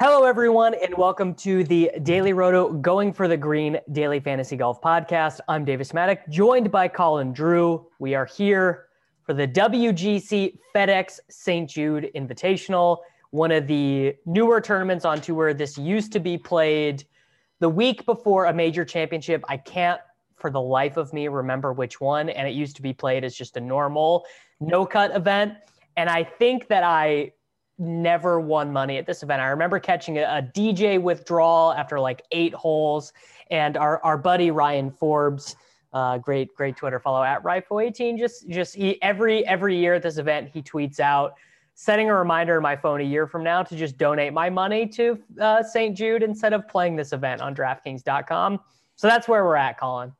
Hello, 0.00 0.24
everyone, 0.24 0.74
and 0.74 0.92
welcome 0.96 1.36
to 1.36 1.62
the 1.62 1.88
Daily 2.02 2.32
Roto 2.32 2.72
Going 2.72 3.12
for 3.12 3.28
the 3.28 3.36
Green 3.36 3.78
Daily 3.92 4.18
Fantasy 4.18 4.56
Golf 4.56 4.82
Podcast. 4.82 5.38
I'm 5.46 5.64
Davis 5.64 5.92
Mattek, 5.92 6.28
joined 6.28 6.72
by 6.72 6.88
Colin 6.88 7.32
Drew. 7.32 7.86
We 8.00 8.16
are 8.16 8.26
here 8.26 8.86
for 9.22 9.34
the 9.34 9.46
WGC 9.46 10.58
FedEx 10.74 11.20
St. 11.30 11.70
Jude 11.70 12.10
Invitational, 12.16 12.98
one 13.30 13.52
of 13.52 13.68
the 13.68 14.16
newer 14.26 14.60
tournaments 14.60 15.04
on 15.04 15.20
tour. 15.20 15.54
This 15.54 15.78
used 15.78 16.10
to 16.14 16.18
be 16.18 16.38
played 16.38 17.04
the 17.60 17.68
week 17.68 18.04
before 18.04 18.46
a 18.46 18.52
major 18.52 18.84
championship. 18.84 19.44
I 19.48 19.58
can't, 19.58 20.00
for 20.34 20.50
the 20.50 20.60
life 20.60 20.96
of 20.96 21.12
me, 21.12 21.28
remember 21.28 21.72
which 21.72 22.00
one. 22.00 22.30
And 22.30 22.48
it 22.48 22.54
used 22.54 22.74
to 22.74 22.82
be 22.82 22.92
played 22.92 23.22
as 23.22 23.36
just 23.36 23.56
a 23.56 23.60
normal 23.60 24.26
no 24.58 24.86
cut 24.86 25.14
event. 25.14 25.54
And 25.96 26.10
I 26.10 26.24
think 26.24 26.66
that 26.66 26.82
I 26.82 27.30
never 27.78 28.40
won 28.40 28.72
money 28.72 28.98
at 28.98 29.06
this 29.06 29.22
event. 29.22 29.40
I 29.42 29.46
remember 29.46 29.78
catching 29.78 30.18
a, 30.18 30.22
a 30.22 30.42
DJ 30.42 31.00
withdrawal 31.00 31.72
after 31.72 31.98
like 32.00 32.22
eight 32.32 32.54
holes, 32.54 33.12
and 33.50 33.76
our 33.76 34.02
our 34.04 34.16
buddy 34.16 34.50
Ryan 34.50 34.90
Forbes. 34.90 35.56
Uh, 35.92 36.18
great, 36.18 36.52
great 36.56 36.76
Twitter 36.76 36.98
follow 36.98 37.22
at 37.22 37.40
Rifle18. 37.44 38.18
Just, 38.18 38.48
just 38.48 38.74
he 38.74 39.00
every 39.00 39.46
every 39.46 39.76
year 39.76 39.94
at 39.94 40.02
this 40.02 40.18
event, 40.18 40.50
he 40.52 40.60
tweets 40.60 40.98
out, 40.98 41.34
setting 41.74 42.10
a 42.10 42.14
reminder 42.14 42.56
in 42.56 42.62
my 42.62 42.74
phone 42.74 43.00
a 43.00 43.04
year 43.04 43.28
from 43.28 43.44
now 43.44 43.62
to 43.62 43.76
just 43.76 43.96
donate 43.96 44.32
my 44.32 44.50
money 44.50 44.88
to 44.88 45.16
uh, 45.40 45.62
St. 45.62 45.96
Jude 45.96 46.24
instead 46.24 46.52
of 46.52 46.66
playing 46.66 46.96
this 46.96 47.12
event 47.12 47.40
on 47.40 47.54
DraftKings.com. 47.54 48.58
So 48.96 49.06
that's 49.06 49.28
where 49.28 49.44
we're 49.44 49.54
at, 49.54 49.78
Colin. 49.78 50.12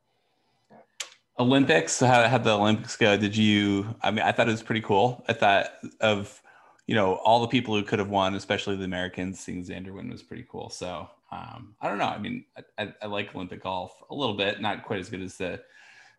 Olympics. 1.37 1.99
How 1.99 2.23
had 2.23 2.45
the 2.45 2.51
Olympics 2.51 2.95
go? 2.95 3.17
Did 3.17 3.35
you? 3.35 3.93
I 4.01 4.11
mean, 4.11 4.23
I 4.23 4.31
thought 4.31 4.47
it 4.47 4.51
was 4.51 4.63
pretty 4.63 4.81
cool. 4.81 5.25
I 5.27 5.33
thought 5.33 5.71
of 5.99 6.41
you 6.87 6.95
know, 6.95 7.15
all 7.15 7.41
the 7.41 7.47
people 7.47 7.75
who 7.75 7.83
could 7.83 7.99
have 7.99 8.09
won, 8.09 8.35
especially 8.35 8.75
the 8.75 8.83
Americans, 8.83 9.39
seeing 9.39 9.63
Xander 9.63 9.91
win 9.91 10.09
was 10.09 10.21
pretty 10.21 10.45
cool. 10.49 10.69
So 10.69 11.09
um, 11.31 11.75
I 11.81 11.89
don't 11.89 11.97
know. 11.97 12.05
I 12.05 12.17
mean, 12.17 12.45
I, 12.57 12.83
I, 12.83 12.93
I, 13.01 13.05
like 13.07 13.33
Olympic 13.33 13.63
golf 13.63 13.93
a 14.09 14.15
little 14.15 14.35
bit, 14.35 14.61
not 14.61 14.85
quite 14.85 14.99
as 14.99 15.09
good 15.09 15.21
as 15.21 15.37
the 15.37 15.61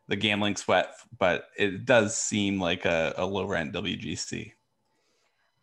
the 0.09 0.17
gambling 0.17 0.55
sweat, 0.55 0.95
but 1.19 1.49
it 1.57 1.85
does 1.85 2.17
seem 2.17 2.61
like 2.61 2.85
a, 2.85 3.13
a 3.17 3.27
low 3.27 3.45
rent 3.45 3.73
WGC. 3.73 4.53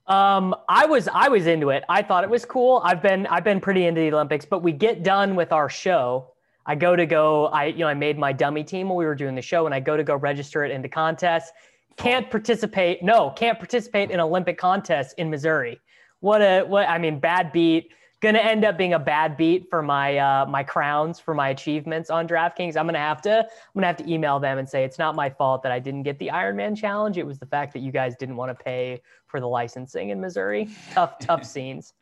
Um, 0.07 0.53
I 0.67 0.85
was 0.85 1.07
I 1.07 1.29
was 1.29 1.47
into 1.47 1.69
it. 1.69 1.83
I 1.87 2.01
thought 2.01 2.23
it 2.23 2.29
was 2.29 2.45
cool. 2.45 2.81
I've 2.83 3.01
been 3.01 3.27
I've 3.27 3.43
been 3.43 3.61
pretty 3.61 3.85
into 3.85 4.01
the 4.01 4.11
Olympics, 4.13 4.45
but 4.45 4.61
we 4.61 4.71
get 4.71 5.03
done 5.03 5.35
with 5.35 5.51
our 5.51 5.69
show. 5.69 6.29
I 6.65 6.75
go 6.75 6.95
to 6.95 7.05
go. 7.05 7.47
I 7.47 7.65
you 7.65 7.79
know 7.79 7.87
I 7.87 7.93
made 7.93 8.17
my 8.17 8.33
dummy 8.33 8.63
team 8.63 8.89
when 8.89 8.97
we 8.97 9.05
were 9.05 9.15
doing 9.15 9.35
the 9.35 9.41
show, 9.41 9.65
and 9.65 9.75
I 9.75 9.79
go 9.79 9.95
to 9.95 10.03
go 10.03 10.15
register 10.15 10.63
it 10.63 10.71
into 10.71 10.89
contests 10.89 11.51
can't 11.97 12.29
participate. 12.29 13.03
No, 13.03 13.31
can't 13.31 13.57
participate 13.57 14.11
in 14.11 14.19
Olympic 14.19 14.57
contests 14.57 15.13
in 15.13 15.29
Missouri. 15.29 15.79
What 16.19 16.41
a 16.41 16.63
what 16.63 16.87
I 16.87 16.97
mean, 16.97 17.19
bad 17.19 17.51
beat. 17.51 17.91
Going 18.21 18.35
to 18.35 18.43
end 18.43 18.63
up 18.63 18.77
being 18.77 18.93
a 18.93 18.99
bad 18.99 19.35
beat 19.35 19.69
for 19.69 19.81
my 19.81 20.17
uh, 20.17 20.45
my 20.45 20.63
crowns 20.63 21.19
for 21.19 21.33
my 21.33 21.49
achievements 21.49 22.09
on 22.09 22.25
DraftKings. 22.25 22.77
I'm 22.77 22.85
gonna 22.85 22.97
have 22.97 23.21
to 23.23 23.39
I'm 23.39 23.47
gonna 23.75 23.87
have 23.87 23.97
to 23.97 24.09
email 24.09 24.39
them 24.39 24.57
and 24.57 24.67
say 24.67 24.85
it's 24.85 24.97
not 24.97 25.15
my 25.15 25.29
fault 25.29 25.61
that 25.63 25.73
I 25.73 25.79
didn't 25.79 26.03
get 26.03 26.19
the 26.19 26.29
Ironman 26.29 26.77
challenge. 26.77 27.17
It 27.17 27.25
was 27.25 27.39
the 27.39 27.45
fact 27.45 27.73
that 27.73 27.79
you 27.79 27.91
guys 27.91 28.15
didn't 28.15 28.37
want 28.37 28.57
to 28.57 28.63
pay 28.63 29.01
for 29.27 29.41
the 29.41 29.47
licensing 29.47 30.09
in 30.09 30.21
Missouri. 30.21 30.69
Tough 30.93 31.19
tough 31.19 31.43
scenes. 31.43 31.93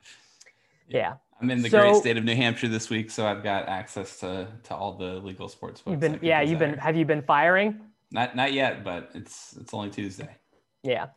Yeah. 0.88 1.16
I'm 1.42 1.50
in 1.50 1.64
the 1.64 1.70
so, 1.70 1.80
great 1.80 1.96
state 1.96 2.18
of 2.18 2.24
New 2.24 2.36
Hampshire 2.36 2.68
this 2.68 2.92
week, 2.92 3.10
so 3.10 3.26
I've 3.26 3.42
got 3.42 3.68
access 3.68 4.20
to 4.20 4.48
to 4.66 4.76
all 4.76 4.94
the 4.94 5.16
legal 5.16 5.48
sports 5.48 5.82
books. 5.82 5.92
You've 5.92 6.00
been, 6.00 6.20
yeah, 6.22 6.42
you've 6.42 6.60
been. 6.60 6.78
Have 6.78 6.96
you 6.96 7.06
been 7.06 7.24
firing? 7.24 7.82
Not 8.12 8.36
not 8.36 8.54
yet, 8.54 8.84
but 8.84 9.12
it's 9.14 9.56
it's 9.60 9.74
only 9.74 9.90
Tuesday. 9.90 10.36
Yeah. 10.84 11.08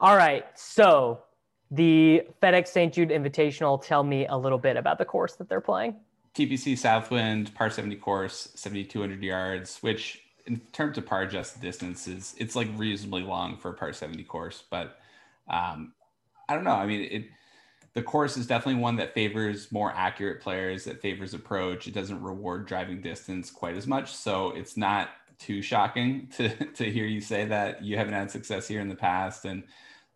All 0.00 0.16
right. 0.16 0.44
So 0.54 1.22
the 1.70 2.22
FedEx 2.42 2.68
St. 2.68 2.92
Jude 2.92 3.08
Invitational. 3.08 3.82
Tell 3.82 4.04
me 4.04 4.26
a 4.26 4.36
little 4.36 4.58
bit 4.58 4.76
about 4.76 4.98
the 4.98 5.04
course 5.04 5.34
that 5.36 5.48
they're 5.48 5.60
playing. 5.60 5.96
TPC 6.34 6.78
Southwind 6.78 7.54
par 7.54 7.70
70 7.70 7.96
course, 7.96 8.50
7,200 8.54 9.22
yards, 9.22 9.78
which 9.80 10.22
in 10.46 10.58
terms 10.72 10.98
of 10.98 11.06
par 11.06 11.22
adjusted 11.22 11.60
distances, 11.60 12.34
it's 12.38 12.56
like 12.56 12.68
reasonably 12.76 13.22
long 13.22 13.56
for 13.56 13.70
a 13.70 13.74
par 13.74 13.92
70 13.92 14.22
course. 14.24 14.64
But 14.70 14.98
um, 15.48 15.92
I 16.48 16.54
don't 16.54 16.64
know. 16.64 16.72
I 16.72 16.86
mean, 16.86 17.08
it 17.10 17.24
the 17.94 18.02
course 18.02 18.38
is 18.38 18.46
definitely 18.46 18.80
one 18.80 18.96
that 18.96 19.12
favors 19.12 19.70
more 19.70 19.92
accurate 19.94 20.40
players, 20.40 20.84
that 20.84 21.02
favors 21.02 21.34
approach. 21.34 21.86
It 21.86 21.94
doesn't 21.94 22.22
reward 22.22 22.66
driving 22.66 23.02
distance 23.02 23.50
quite 23.50 23.76
as 23.76 23.86
much. 23.86 24.14
So 24.14 24.50
it's 24.52 24.78
not 24.78 25.10
too 25.42 25.62
shocking 25.62 26.28
to 26.36 26.48
to 26.48 26.90
hear 26.90 27.06
you 27.06 27.20
say 27.20 27.44
that 27.46 27.82
you 27.82 27.96
haven't 27.96 28.14
had 28.14 28.30
success 28.30 28.68
here 28.68 28.80
in 28.80 28.88
the 28.88 28.94
past. 28.94 29.44
And 29.44 29.64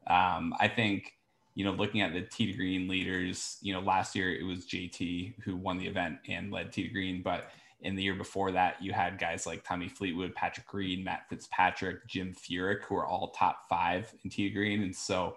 um, 0.06 0.54
I 0.58 0.68
think 0.68 1.12
you 1.54 1.64
know, 1.64 1.72
looking 1.72 2.02
at 2.02 2.12
the 2.12 2.20
tee 2.20 2.52
to 2.52 2.52
green 2.52 2.86
leaders, 2.86 3.56
you 3.62 3.72
know, 3.72 3.80
last 3.80 4.14
year 4.14 4.34
it 4.34 4.44
was 4.44 4.66
JT 4.66 5.42
who 5.42 5.56
won 5.56 5.78
the 5.78 5.86
event 5.86 6.18
and 6.28 6.52
led 6.52 6.70
tee 6.70 6.86
to 6.86 6.92
green, 6.92 7.22
but 7.22 7.48
in 7.80 7.96
the 7.96 8.02
year 8.02 8.14
before 8.14 8.52
that, 8.52 8.82
you 8.82 8.92
had 8.92 9.18
guys 9.18 9.46
like 9.46 9.64
Tommy 9.64 9.88
Fleetwood, 9.88 10.34
Patrick 10.34 10.66
Green, 10.66 11.04
Matt 11.04 11.28
Fitzpatrick, 11.28 12.06
Jim 12.06 12.34
Furyk, 12.34 12.82
who 12.82 12.96
are 12.96 13.06
all 13.06 13.30
top 13.30 13.68
five 13.68 14.12
in 14.24 14.30
to 14.30 14.50
green. 14.50 14.82
And 14.82 14.94
so 14.94 15.36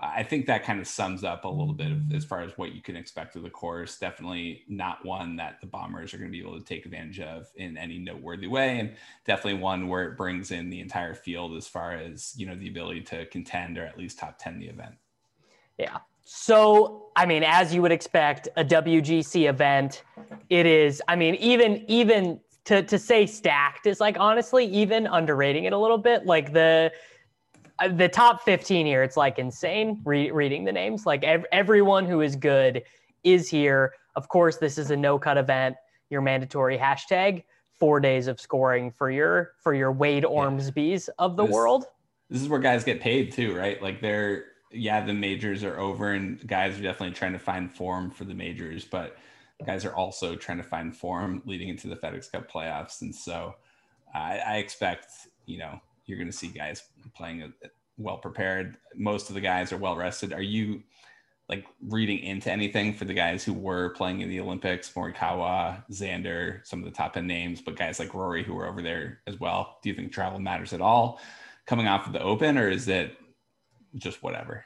I 0.00 0.22
think 0.22 0.46
that 0.46 0.62
kind 0.62 0.78
of 0.78 0.86
sums 0.86 1.24
up 1.24 1.44
a 1.44 1.48
little 1.48 1.74
bit 1.74 1.90
of 1.90 2.12
as 2.12 2.24
far 2.24 2.42
as 2.42 2.56
what 2.56 2.72
you 2.72 2.80
can 2.80 2.94
expect 2.94 3.34
of 3.34 3.42
the 3.42 3.50
course. 3.50 3.98
Definitely 3.98 4.62
not 4.68 5.04
one 5.04 5.34
that 5.36 5.60
the 5.60 5.66
Bombers 5.66 6.14
are 6.14 6.18
going 6.18 6.30
to 6.30 6.32
be 6.32 6.40
able 6.40 6.56
to 6.56 6.64
take 6.64 6.84
advantage 6.84 7.18
of 7.18 7.48
in 7.56 7.76
any 7.76 7.98
noteworthy 7.98 8.46
way, 8.46 8.78
and 8.78 8.94
definitely 9.26 9.60
one 9.60 9.88
where 9.88 10.04
it 10.04 10.16
brings 10.16 10.52
in 10.52 10.70
the 10.70 10.80
entire 10.80 11.14
field 11.14 11.56
as 11.56 11.66
far 11.66 11.94
as 11.94 12.32
you 12.36 12.46
know 12.46 12.54
the 12.54 12.68
ability 12.68 13.00
to 13.02 13.26
contend 13.26 13.76
or 13.76 13.84
at 13.84 13.98
least 13.98 14.20
top 14.20 14.38
ten 14.38 14.60
the 14.60 14.66
event. 14.66 14.94
Yeah. 15.78 15.98
So 16.24 17.06
I 17.16 17.26
mean, 17.26 17.42
as 17.42 17.74
you 17.74 17.82
would 17.82 17.92
expect, 17.92 18.48
a 18.56 18.64
WGC 18.64 19.48
event, 19.48 20.04
it 20.48 20.66
is. 20.66 21.02
I 21.08 21.16
mean, 21.16 21.34
even 21.36 21.84
even 21.88 22.38
to 22.66 22.84
to 22.84 22.98
say 23.00 23.26
stacked 23.26 23.86
is 23.86 23.98
like 23.98 24.16
honestly 24.20 24.64
even 24.66 25.08
underrating 25.08 25.64
it 25.64 25.72
a 25.72 25.78
little 25.78 25.98
bit. 25.98 26.24
Like 26.24 26.52
the 26.52 26.92
Uh, 27.78 27.88
the 27.88 28.08
top 28.08 28.42
15 28.42 28.86
here, 28.86 29.02
it's 29.02 29.16
like 29.16 29.38
insane 29.38 30.00
re- 30.04 30.30
reading 30.30 30.64
the 30.64 30.72
names. 30.72 31.06
Like 31.06 31.24
ev- 31.24 31.46
everyone 31.52 32.06
who 32.06 32.20
is 32.20 32.36
good 32.36 32.82
is 33.24 33.48
here. 33.48 33.94
Of 34.16 34.28
course, 34.28 34.56
this 34.56 34.78
is 34.78 34.90
a 34.90 34.96
no 34.96 35.18
cut 35.18 35.38
event. 35.38 35.76
Your 36.10 36.22
mandatory 36.22 36.78
hashtag 36.78 37.44
four 37.78 38.00
days 38.00 38.26
of 38.26 38.40
scoring 38.40 38.90
for 38.90 39.10
your 39.10 39.52
for 39.62 39.74
your 39.74 39.92
Wade 39.92 40.24
Ormsby's 40.24 41.08
of 41.18 41.36
the 41.36 41.44
this, 41.46 41.52
world. 41.52 41.86
This 42.30 42.42
is 42.42 42.48
where 42.48 42.60
guys 42.60 42.84
get 42.84 43.00
paid 43.00 43.32
too, 43.32 43.54
right? 43.54 43.80
Like 43.82 44.00
they're 44.00 44.46
yeah, 44.70 45.04
the 45.04 45.14
majors 45.14 45.64
are 45.64 45.78
over, 45.78 46.12
and 46.12 46.46
guys 46.46 46.78
are 46.78 46.82
definitely 46.82 47.14
trying 47.14 47.32
to 47.32 47.38
find 47.38 47.74
form 47.74 48.10
for 48.10 48.24
the 48.24 48.34
majors, 48.34 48.84
but 48.84 49.16
guys 49.64 49.84
are 49.84 49.94
also 49.94 50.36
trying 50.36 50.58
to 50.58 50.64
find 50.64 50.94
form 50.94 51.42
leading 51.46 51.68
into 51.68 51.88
the 51.88 51.96
FedEx 51.96 52.30
Cup 52.30 52.50
playoffs, 52.50 53.00
and 53.00 53.14
so 53.14 53.54
I, 54.14 54.38
I 54.38 54.56
expect 54.56 55.06
you 55.46 55.58
know 55.58 55.80
you're 56.08 56.18
going 56.18 56.30
to 56.30 56.36
see 56.36 56.48
guys 56.48 56.84
playing 57.14 57.52
well 57.98 58.18
prepared. 58.18 58.76
Most 58.94 59.28
of 59.28 59.34
the 59.34 59.40
guys 59.40 59.72
are 59.72 59.76
well 59.76 59.96
rested. 59.96 60.32
Are 60.32 60.42
you 60.42 60.82
like 61.48 61.66
reading 61.88 62.18
into 62.20 62.50
anything 62.50 62.92
for 62.92 63.04
the 63.06 63.14
guys 63.14 63.42
who 63.42 63.54
were 63.54 63.90
playing 63.90 64.20
in 64.20 64.28
the 64.28 64.38
Olympics, 64.40 64.92
Morikawa, 64.92 65.82
Xander, 65.90 66.66
some 66.66 66.80
of 66.80 66.84
the 66.84 66.90
top 66.90 67.16
end 67.16 67.26
names, 67.26 67.62
but 67.62 67.76
guys 67.76 67.98
like 67.98 68.12
Rory 68.14 68.44
who 68.44 68.54
were 68.54 68.66
over 68.66 68.82
there 68.82 69.20
as 69.26 69.40
well? 69.40 69.78
Do 69.82 69.88
you 69.88 69.94
think 69.94 70.12
travel 70.12 70.38
matters 70.38 70.72
at 70.72 70.80
all 70.80 71.20
coming 71.66 71.88
off 71.88 72.06
of 72.06 72.12
the 72.12 72.22
Open, 72.22 72.58
or 72.58 72.68
is 72.68 72.88
it 72.88 73.16
just 73.96 74.22
whatever? 74.22 74.64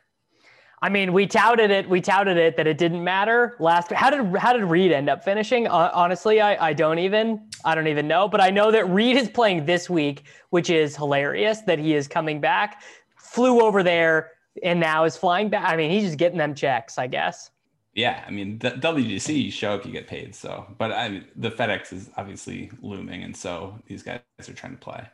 I 0.85 0.89
mean, 0.89 1.13
we 1.13 1.29
touted 1.29 1.71
it. 1.71 1.89
We 1.89 2.01
touted 2.01 2.37
it 2.37 2.57
that 2.57 2.67
it 2.67 2.77
didn't 2.77 3.05
matter 3.05 3.57
last. 3.61 3.93
How 3.93 4.11
did 4.11 4.37
how 4.37 4.53
did 4.53 4.65
Reed 4.65 4.91
end 4.91 5.09
up 5.09 5.23
finishing? 5.23 5.69
Uh, 5.69 5.91
honestly, 5.95 6.41
I, 6.41 6.71
I 6.71 6.73
don't 6.73 6.99
even 6.99 7.49
I 7.65 7.75
don't 7.75 7.89
even 7.89 8.09
know. 8.09 8.29
But 8.29 8.41
I 8.41 8.51
know 8.51 8.71
that 8.71 8.89
Reed 8.89 9.17
is 9.17 9.29
playing 9.29 9.67
this 9.67 9.89
week, 9.89 10.25
which 10.51 10.71
is 10.71 10.97
hilarious. 10.97 11.61
That 11.63 11.79
he 11.79 11.95
is 11.95 12.09
coming 12.09 12.41
back. 12.41 12.83
Flew 13.17 13.61
over 13.61 13.83
there 13.83 14.33
and 14.63 14.81
now 14.81 15.05
is 15.05 15.17
flying 15.17 15.49
back. 15.49 15.73
I 15.73 15.77
mean, 15.77 15.91
he's 15.91 16.05
just 16.05 16.19
getting 16.19 16.39
them 16.39 16.55
checks, 16.55 16.99
I 16.99 17.07
guess. 17.07 17.51
Yeah, 17.95 18.25
I 18.27 18.31
mean, 18.31 18.59
the 18.59 18.71
WGC, 18.71 19.45
you 19.45 19.51
show 19.51 19.73
up, 19.73 19.85
you 19.85 19.93
get 19.93 20.07
paid. 20.07 20.35
So, 20.35 20.67
but 20.79 20.93
I 20.93 21.09
mean, 21.11 21.27
the 21.37 21.51
FedEx 21.51 21.93
is 21.93 22.11
obviously 22.17 22.71
looming, 22.81 23.23
and 23.23 23.37
so 23.37 23.79
these 23.87 24.03
guys 24.03 24.21
are 24.49 24.55
trying 24.55 24.73
to 24.73 24.79
play. 24.79 25.07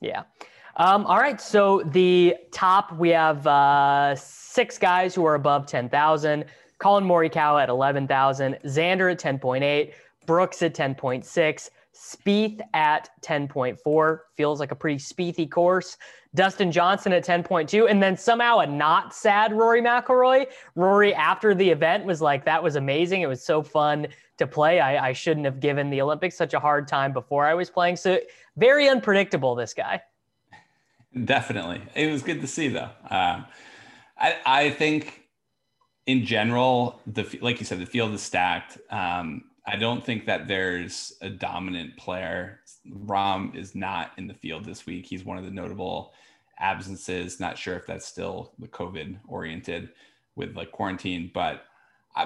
Yeah. 0.00 0.24
Um, 0.76 1.06
all 1.06 1.18
right. 1.18 1.40
So 1.40 1.82
the 1.86 2.36
top, 2.50 2.92
we 2.96 3.10
have 3.10 3.46
uh, 3.46 4.14
six 4.16 4.78
guys 4.78 5.14
who 5.14 5.24
are 5.24 5.34
above 5.34 5.66
10,000. 5.66 6.44
Collin 6.78 7.04
Morikawa 7.04 7.62
at 7.62 7.68
11,000. 7.68 8.58
Xander 8.64 9.12
at 9.12 9.20
10.8. 9.20 9.92
Brooks 10.26 10.62
at 10.62 10.74
10.6. 10.74 11.70
Spieth 11.94 12.60
at 12.74 13.10
10.4. 13.22 14.18
Feels 14.34 14.60
like 14.60 14.70
a 14.70 14.74
pretty 14.74 14.98
Spiethy 14.98 15.50
course. 15.50 15.96
Dustin 16.34 16.72
Johnson 16.72 17.12
at 17.12 17.24
10.2. 17.24 17.90
And 17.90 18.02
then 18.02 18.16
somehow 18.16 18.58
a 18.58 18.66
not 18.66 19.14
sad 19.14 19.52
Rory 19.52 19.82
McIlroy. 19.82 20.46
Rory, 20.74 21.14
after 21.14 21.54
the 21.54 21.68
event, 21.68 22.04
was 22.04 22.22
like, 22.22 22.44
that 22.46 22.62
was 22.62 22.76
amazing. 22.76 23.20
It 23.22 23.26
was 23.26 23.44
so 23.44 23.62
fun 23.62 24.06
to 24.38 24.46
play. 24.46 24.80
I, 24.80 25.08
I 25.08 25.12
shouldn't 25.12 25.44
have 25.44 25.60
given 25.60 25.90
the 25.90 26.00
Olympics 26.00 26.36
such 26.36 26.54
a 26.54 26.60
hard 26.60 26.88
time 26.88 27.12
before 27.12 27.46
I 27.46 27.54
was 27.54 27.68
playing. 27.68 27.96
So 27.96 28.18
very 28.56 28.88
unpredictable, 28.88 29.54
this 29.54 29.74
guy. 29.74 30.02
Definitely. 31.24 31.82
It 31.94 32.10
was 32.10 32.22
good 32.22 32.40
to 32.40 32.46
see, 32.46 32.68
though. 32.68 32.88
Um, 33.10 33.44
I, 34.16 34.36
I 34.46 34.70
think 34.70 35.22
in 36.06 36.24
general, 36.24 37.00
the 37.06 37.38
like 37.42 37.60
you 37.60 37.66
said, 37.66 37.80
the 37.80 37.86
field 37.86 38.12
is 38.14 38.22
stacked. 38.22 38.78
Um, 38.90 39.44
I 39.66 39.76
don't 39.76 40.04
think 40.04 40.26
that 40.26 40.48
there's 40.48 41.12
a 41.20 41.30
dominant 41.30 41.96
player. 41.96 42.60
Rahm 42.88 43.54
is 43.54 43.74
not 43.74 44.12
in 44.18 44.26
the 44.26 44.34
field 44.34 44.64
this 44.64 44.86
week. 44.86 45.06
He's 45.06 45.24
one 45.24 45.38
of 45.38 45.44
the 45.44 45.50
notable 45.50 46.12
absences. 46.58 47.38
Not 47.38 47.58
sure 47.58 47.76
if 47.76 47.86
that's 47.86 48.06
still 48.06 48.52
the 48.58 48.68
COVID 48.68 49.18
oriented 49.28 49.90
with 50.34 50.56
like 50.56 50.72
quarantine, 50.72 51.30
but 51.32 51.64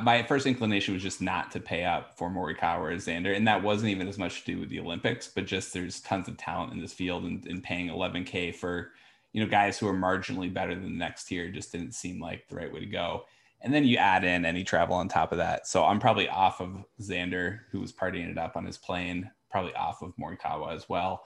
my 0.03 0.23
first 0.25 0.47
inclination 0.47 0.95
was 0.95 1.03
just 1.03 1.23
not 1.23 1.51
to 1.53 1.61
pay 1.61 1.85
up 1.85 2.19
for 2.19 2.29
Morikawa 2.29 2.81
or 2.81 2.91
Xander, 2.97 3.37
and 3.37 3.47
that 3.47 3.63
wasn't 3.63 3.91
even 3.91 4.09
as 4.09 4.19
much 4.19 4.41
to 4.45 4.53
do 4.53 4.61
with 4.61 4.69
the 4.69 4.81
Olympics, 4.81 5.29
but 5.29 5.47
just 5.47 5.73
there's 5.73 6.01
tons 6.01 6.27
of 6.29 6.37
talent 6.37 6.73
in 6.73 6.81
this 6.81 6.93
field, 6.93 7.25
and, 7.25 7.47
and 7.47 7.63
paying 7.63 7.89
11k 7.89 8.55
for 8.55 8.91
you 9.33 9.45
know 9.45 9.51
guys 9.51 9.79
who 9.79 9.87
are 9.87 9.95
marginally 9.95 10.53
better 10.53 10.75
than 10.75 10.85
the 10.85 10.99
next 10.99 11.27
tier 11.27 11.51
just 11.51 11.71
didn't 11.71 11.93
seem 11.93 12.21
like 12.21 12.49
the 12.49 12.57
right 12.57 12.73
way 12.73 12.81
to 12.81 12.87
go. 12.87 13.25
And 13.63 13.73
then 13.73 13.85
you 13.85 13.97
add 13.97 14.25
in 14.25 14.45
any 14.45 14.65
travel 14.65 14.95
on 14.97 15.09
top 15.09 15.33
of 15.33 15.39
that, 15.39 15.67
so 15.67 15.85
I'm 15.85 15.99
probably 15.99 16.29
off 16.29 16.61
of 16.61 16.85
Xander, 17.01 17.61
who 17.73 17.81
was 17.81 17.93
partying 17.93 18.31
it 18.31 18.39
up 18.39 18.57
on 18.57 18.65
his 18.65 18.79
plane, 18.79 19.31
probably 19.51 19.75
off 19.75 20.03
of 20.03 20.13
Morikawa 20.17 20.75
as 20.75 20.89
well, 20.89 21.25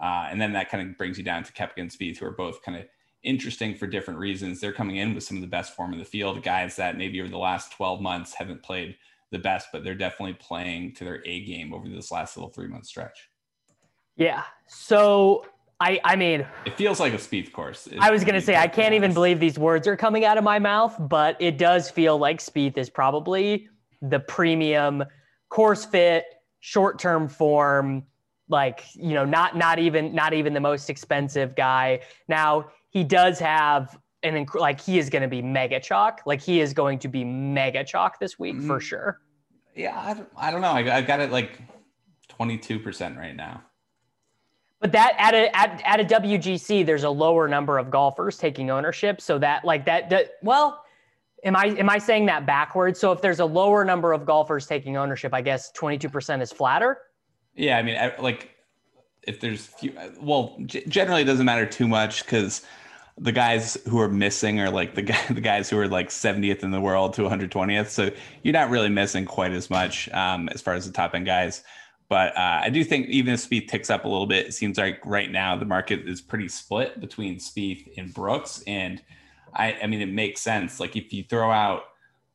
uh, 0.00 0.28
and 0.30 0.40
then 0.40 0.52
that 0.52 0.70
kind 0.70 0.88
of 0.88 0.96
brings 0.98 1.18
you 1.18 1.24
down 1.24 1.44
to 1.44 1.52
Koepka 1.52 1.78
and 1.78 2.18
who 2.18 2.26
are 2.26 2.32
both 2.32 2.62
kind 2.62 2.78
of 2.78 2.84
interesting 3.22 3.74
for 3.74 3.86
different 3.86 4.18
reasons. 4.18 4.60
They're 4.60 4.72
coming 4.72 4.96
in 4.96 5.14
with 5.14 5.24
some 5.24 5.36
of 5.36 5.40
the 5.40 5.48
best 5.48 5.74
form 5.74 5.92
in 5.92 5.98
the 5.98 6.04
field, 6.04 6.42
guys 6.42 6.76
that 6.76 6.98
maybe 6.98 7.20
over 7.20 7.30
the 7.30 7.38
last 7.38 7.72
12 7.72 8.00
months 8.00 8.34
haven't 8.34 8.62
played 8.62 8.96
the 9.30 9.38
best, 9.38 9.68
but 9.72 9.84
they're 9.84 9.94
definitely 9.94 10.34
playing 10.34 10.94
to 10.94 11.04
their 11.04 11.22
A 11.24 11.44
game 11.44 11.72
over 11.72 11.88
this 11.88 12.10
last 12.10 12.36
little 12.36 12.50
three 12.50 12.68
month 12.68 12.86
stretch. 12.86 13.30
Yeah. 14.16 14.42
So 14.66 15.46
I, 15.82 16.00
I 16.04 16.14
mean, 16.14 16.46
it 16.64 16.76
feels 16.76 17.00
like 17.00 17.12
a 17.12 17.16
Spieth 17.16 17.50
course. 17.50 17.88
I 17.98 18.12
was 18.12 18.22
going 18.22 18.36
to 18.36 18.40
say, 18.40 18.54
I 18.54 18.68
can't 18.68 18.94
even 18.94 19.12
believe 19.12 19.40
these 19.40 19.58
words 19.58 19.88
are 19.88 19.96
coming 19.96 20.24
out 20.24 20.38
of 20.38 20.44
my 20.44 20.60
mouth, 20.60 20.94
but 21.08 21.36
it 21.40 21.58
does 21.58 21.90
feel 21.90 22.16
like 22.16 22.38
Spieth 22.38 22.78
is 22.78 22.88
probably 22.88 23.68
the 24.00 24.20
premium 24.20 25.02
course 25.48 25.84
fit, 25.84 26.24
short 26.60 27.00
term 27.00 27.28
form, 27.28 28.04
like, 28.48 28.84
you 28.94 29.14
know, 29.14 29.24
not, 29.24 29.56
not 29.56 29.80
even, 29.80 30.14
not 30.14 30.32
even 30.32 30.54
the 30.54 30.60
most 30.60 30.88
expensive 30.88 31.56
guy. 31.56 31.98
Now 32.28 32.70
he 32.90 33.02
does 33.02 33.40
have 33.40 33.98
an 34.22 34.34
inc- 34.34 34.54
like 34.54 34.80
he 34.80 35.00
is 35.00 35.10
going 35.10 35.22
to 35.22 35.28
be 35.28 35.42
mega 35.42 35.80
chalk. 35.80 36.20
Like 36.24 36.40
he 36.40 36.60
is 36.60 36.72
going 36.72 37.00
to 37.00 37.08
be 37.08 37.24
mega 37.24 37.82
chalk 37.82 38.20
this 38.20 38.38
week 38.38 38.54
mm-hmm. 38.54 38.68
for 38.68 38.78
sure. 38.78 39.20
Yeah, 39.74 40.00
I 40.00 40.14
don't, 40.14 40.28
I 40.36 40.50
don't 40.52 40.60
know. 40.60 40.70
I, 40.70 40.98
I 40.98 41.02
got 41.02 41.18
it 41.18 41.32
like 41.32 41.60
22% 42.38 43.16
right 43.16 43.34
now. 43.34 43.64
But 44.82 44.90
that 44.92 45.14
at 45.16 45.32
a 45.32 45.56
at, 45.56 45.80
at 45.84 46.00
a 46.00 46.04
WGC, 46.04 46.84
there's 46.84 47.04
a 47.04 47.10
lower 47.10 47.46
number 47.46 47.78
of 47.78 47.88
golfers 47.88 48.36
taking 48.36 48.68
ownership. 48.68 49.20
So 49.20 49.38
that 49.38 49.64
like 49.64 49.86
that, 49.86 50.10
that 50.10 50.32
well, 50.42 50.84
am 51.44 51.54
I 51.54 51.66
am 51.66 51.88
I 51.88 51.98
saying 51.98 52.26
that 52.26 52.46
backwards? 52.46 52.98
So 52.98 53.12
if 53.12 53.22
there's 53.22 53.38
a 53.38 53.44
lower 53.44 53.84
number 53.84 54.12
of 54.12 54.26
golfers 54.26 54.66
taking 54.66 54.96
ownership, 54.96 55.32
I 55.32 55.40
guess 55.40 55.70
22% 55.72 56.42
is 56.42 56.50
flatter. 56.52 56.98
Yeah, 57.54 57.78
I 57.78 57.82
mean, 57.82 57.96
like 58.18 58.50
if 59.22 59.38
there's 59.38 59.66
few, 59.66 59.92
well, 60.20 60.58
generally 60.66 61.22
it 61.22 61.26
doesn't 61.26 61.46
matter 61.46 61.64
too 61.64 61.86
much 61.86 62.24
because 62.24 62.62
the 63.18 63.30
guys 63.30 63.78
who 63.88 64.00
are 64.00 64.08
missing 64.08 64.58
are 64.58 64.70
like 64.70 64.96
the 64.96 65.02
guy, 65.02 65.20
the 65.30 65.40
guys 65.40 65.70
who 65.70 65.78
are 65.78 65.86
like 65.86 66.08
70th 66.08 66.64
in 66.64 66.72
the 66.72 66.80
world 66.80 67.14
to 67.14 67.22
120th. 67.22 67.88
So 67.88 68.10
you're 68.42 68.52
not 68.52 68.68
really 68.68 68.88
missing 68.88 69.26
quite 69.26 69.52
as 69.52 69.70
much 69.70 70.08
um, 70.08 70.48
as 70.48 70.60
far 70.60 70.74
as 70.74 70.86
the 70.86 70.92
top 70.92 71.14
end 71.14 71.26
guys. 71.26 71.62
But 72.12 72.36
uh, 72.36 72.60
I 72.62 72.68
do 72.68 72.84
think 72.84 73.08
even 73.08 73.32
if 73.32 73.48
Spieth 73.48 73.68
ticks 73.68 73.88
up 73.88 74.04
a 74.04 74.08
little 74.08 74.26
bit, 74.26 74.48
it 74.48 74.52
seems 74.52 74.76
like 74.76 75.00
right 75.06 75.30
now 75.30 75.56
the 75.56 75.64
market 75.64 76.06
is 76.06 76.20
pretty 76.20 76.46
split 76.46 77.00
between 77.00 77.36
Spieth 77.36 77.90
and 77.96 78.12
Brooks. 78.12 78.62
And 78.66 79.00
I, 79.54 79.78
I 79.82 79.86
mean, 79.86 80.02
it 80.02 80.12
makes 80.12 80.42
sense. 80.42 80.78
Like 80.78 80.94
if 80.94 81.10
you 81.10 81.24
throw 81.24 81.50
out 81.50 81.84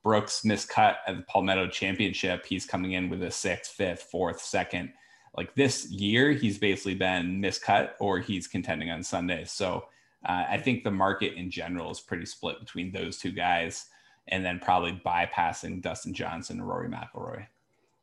Brooks 0.01 0.41
miscut 0.43 0.95
at 1.05 1.17
the 1.17 1.21
Palmetto 1.27 1.67
Championship, 1.67 2.43
he's 2.43 2.65
coming 2.65 2.93
in 2.93 3.07
with 3.07 3.21
a 3.21 3.29
sixth, 3.29 3.71
fifth, 3.73 4.07
fourth, 4.09 4.41
second. 4.41 4.93
Like 5.35 5.53
this 5.53 5.91
year, 5.91 6.31
he's 6.31 6.57
basically 6.57 6.95
been 6.95 7.39
miscut 7.39 7.91
or 7.99 8.17
he's 8.17 8.47
contending 8.47 8.89
on 8.89 9.03
Sunday. 9.03 9.45
So 9.45 9.85
uh, 10.25 10.45
I 10.49 10.57
think 10.57 10.85
the 10.85 10.89
market 10.89 11.35
in 11.35 11.51
general 11.51 11.91
is 11.91 11.99
pretty 11.99 12.25
split 12.25 12.59
between 12.59 12.91
those 12.91 13.19
two 13.19 13.31
guys, 13.31 13.85
and 14.27 14.43
then 14.43 14.57
probably 14.57 14.99
bypassing 15.05 15.83
Dustin 15.83 16.15
Johnson 16.15 16.57
and 16.57 16.67
Rory 16.67 16.89
McIlroy. 16.89 17.45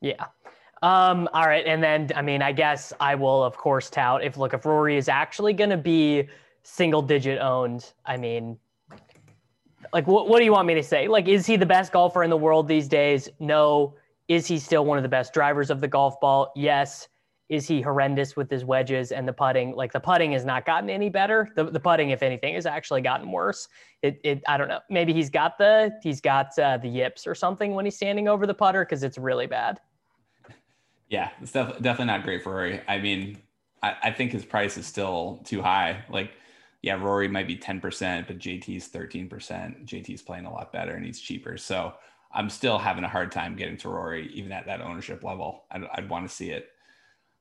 Yeah. 0.01 0.27
Um, 0.85 1.31
all 1.33 1.47
right, 1.47 1.65
and 1.67 1.83
then 1.83 2.11
I 2.15 2.21
mean, 2.21 2.43
I 2.43 2.53
guess 2.53 2.93
I 3.01 3.15
will 3.15 3.43
of 3.43 3.57
course 3.57 3.89
tout 3.89 4.23
if 4.23 4.37
look 4.37 4.53
if 4.53 4.67
Rory 4.67 4.99
is 4.99 5.09
actually 5.09 5.55
going 5.55 5.71
to 5.71 5.79
be 5.79 6.29
single 6.63 7.01
digit 7.01 7.41
owned. 7.41 7.93
I 8.05 8.19
mean, 8.19 8.59
like 9.95 10.07
what 10.07 10.29
what 10.29 10.41
do 10.41 10.45
you 10.45 10.53
want 10.53 10.67
me 10.69 10.75
to 10.75 10.83
say? 10.83 11.09
Like, 11.09 11.27
is 11.27 11.47
he 11.47 11.57
the 11.57 11.65
best 11.65 11.91
golfer 11.91 12.23
in 12.23 12.29
the 12.29 12.37
world 12.37 12.69
these 12.69 12.87
days? 12.87 13.31
No. 13.41 13.95
Is 14.29 14.47
he 14.47 14.59
still 14.59 14.85
one 14.85 14.99
of 14.99 15.03
the 15.03 15.09
best 15.09 15.33
drivers 15.33 15.71
of 15.71 15.81
the 15.81 15.89
golf 15.89 16.21
ball? 16.21 16.53
Yes 16.55 17.09
is 17.51 17.69
he 17.69 17.83
horrendous 17.83 18.37
with 18.37 18.51
his 18.51 18.65
wedges 18.65 19.13
and 19.13 19.29
the 19.29 19.33
putting? 19.33 19.75
Like 19.75 19.93
the 19.93 20.01
putting 20.01 20.33
has 20.33 20.45
not 20.45 20.65
gotten 20.65 20.89
any 20.89 21.11
better. 21.11 21.51
The, 21.57 21.65
the 21.65 21.81
putting, 21.81 22.11
if 22.11 22.23
anything, 22.23 22.55
has 22.55 22.65
actually 22.65 23.03
gotten 23.03 23.31
worse. 23.31 23.69
It, 24.03 24.19
it 24.25 24.43
I 24.49 24.57
don't 24.57 24.69
know. 24.69 24.81
Maybe 24.89 25.13
he's 25.13 25.29
got 25.29 25.59
the 25.59 25.93
he's 26.03 26.21
got 26.21 26.59
uh, 26.59 26.79
the 26.79 26.89
yips 26.89 27.27
or 27.27 27.35
something 27.35 27.75
when 27.75 27.85
he's 27.85 27.97
standing 27.97 28.29
over 28.29 28.47
the 28.47 28.55
putter 28.55 28.85
because 28.85 29.03
it's 29.03 29.19
really 29.19 29.47
bad. 29.47 29.79
Yeah, 31.09 31.31
it's 31.41 31.53
def- 31.53 31.81
definitely 31.81 32.07
not 32.07 32.25
great 32.25 32.43
for 32.43 32.55
Rory. 32.55 32.81
I 32.89 32.99
mean, 32.99 33.39
I, 33.83 33.97
I 34.05 34.11
think 34.11 34.33
his 34.33 34.45
price 34.45 34.77
is 34.77 34.87
still 34.87 35.43
too 35.45 35.63
high. 35.63 36.05
Like, 36.09 36.33
yeah, 36.83 36.95
Rory 36.95 37.29
might 37.29 37.47
be 37.47 37.57
ten 37.57 37.81
percent, 37.81 38.27
but 38.27 38.39
JT's 38.39 38.87
thirteen 38.89 39.29
percent. 39.29 39.87
JT's 39.87 40.23
playing 40.23 40.47
a 40.47 40.53
lot 40.53 40.73
better 40.73 40.93
and 40.95 41.05
he's 41.05 41.21
cheaper. 41.21 41.57
So 41.57 41.95
I'm 42.33 42.51
still 42.51 42.79
having 42.79 43.05
a 43.05 43.09
hard 43.09 43.33
time 43.33 43.57
getting 43.57 43.77
to 43.79 43.89
Rory, 43.89 44.31
even 44.35 44.53
at 44.53 44.67
that 44.67 44.81
ownership 44.81 45.23
level. 45.23 45.65
I'd, 45.71 45.85
I'd 45.95 46.11
want 46.11 46.29
to 46.29 46.35
see 46.35 46.51
it 46.51 46.69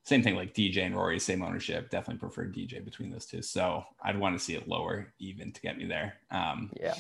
same 0.04 0.22
thing 0.22 0.36
like 0.36 0.54
DJ 0.54 0.80
and 0.80 0.96
Rory, 0.96 1.20
same 1.20 1.42
ownership. 1.42 1.90
Definitely 1.90 2.20
prefer 2.20 2.46
DJ 2.46 2.84
between 2.84 3.10
those 3.10 3.26
two. 3.26 3.42
So 3.42 3.84
I'd 4.04 4.20
want 4.20 4.38
to 4.38 4.44
see 4.44 4.54
it 4.54 4.68
lower 4.68 5.14
even 5.20 5.54
to 5.54 5.62
get 5.62 5.78
me 5.78 5.86
there. 5.86 6.16
Um, 6.30 6.72
yeah. 6.80 6.96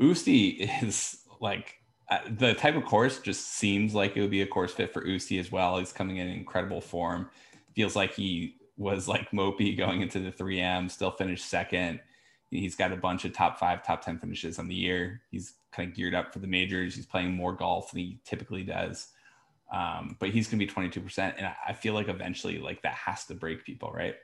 Oosty 0.00 0.70
is 0.82 1.22
like 1.40 1.74
uh, 2.08 2.18
the 2.38 2.54
type 2.54 2.76
of 2.76 2.84
course 2.84 3.18
just 3.18 3.54
seems 3.54 3.94
like 3.94 4.16
it 4.16 4.20
would 4.20 4.30
be 4.30 4.42
a 4.42 4.46
course 4.46 4.72
fit 4.72 4.92
for 4.92 5.02
Oosty 5.04 5.40
as 5.40 5.50
well. 5.50 5.78
He's 5.78 5.92
coming 5.92 6.18
in 6.18 6.28
incredible 6.28 6.80
form. 6.80 7.30
Feels 7.74 7.96
like 7.96 8.14
he 8.14 8.56
was 8.76 9.08
like 9.08 9.30
Mopey 9.30 9.76
going 9.76 10.02
into 10.02 10.20
the 10.20 10.30
3M, 10.30 10.90
still 10.90 11.10
finished 11.10 11.46
second. 11.46 12.00
He's 12.50 12.76
got 12.76 12.92
a 12.92 12.96
bunch 12.96 13.24
of 13.24 13.32
top 13.32 13.58
five, 13.58 13.84
top 13.84 14.04
10 14.04 14.18
finishes 14.18 14.58
on 14.58 14.68
the 14.68 14.74
year. 14.74 15.22
He's 15.30 15.54
kind 15.72 15.90
of 15.90 15.96
geared 15.96 16.14
up 16.14 16.32
for 16.32 16.38
the 16.38 16.46
majors. 16.46 16.94
He's 16.94 17.06
playing 17.06 17.34
more 17.34 17.52
golf 17.52 17.90
than 17.90 18.00
he 18.00 18.20
typically 18.24 18.62
does. 18.62 19.08
Um, 19.72 20.16
but 20.20 20.30
he's 20.30 20.46
going 20.46 20.60
to 20.60 20.66
be 20.66 20.72
22%. 20.72 21.34
And 21.36 21.50
I 21.66 21.72
feel 21.72 21.92
like 21.92 22.08
eventually, 22.08 22.58
like 22.58 22.82
that 22.82 22.94
has 22.94 23.24
to 23.26 23.34
break 23.34 23.64
people, 23.64 23.90
right? 23.90 24.14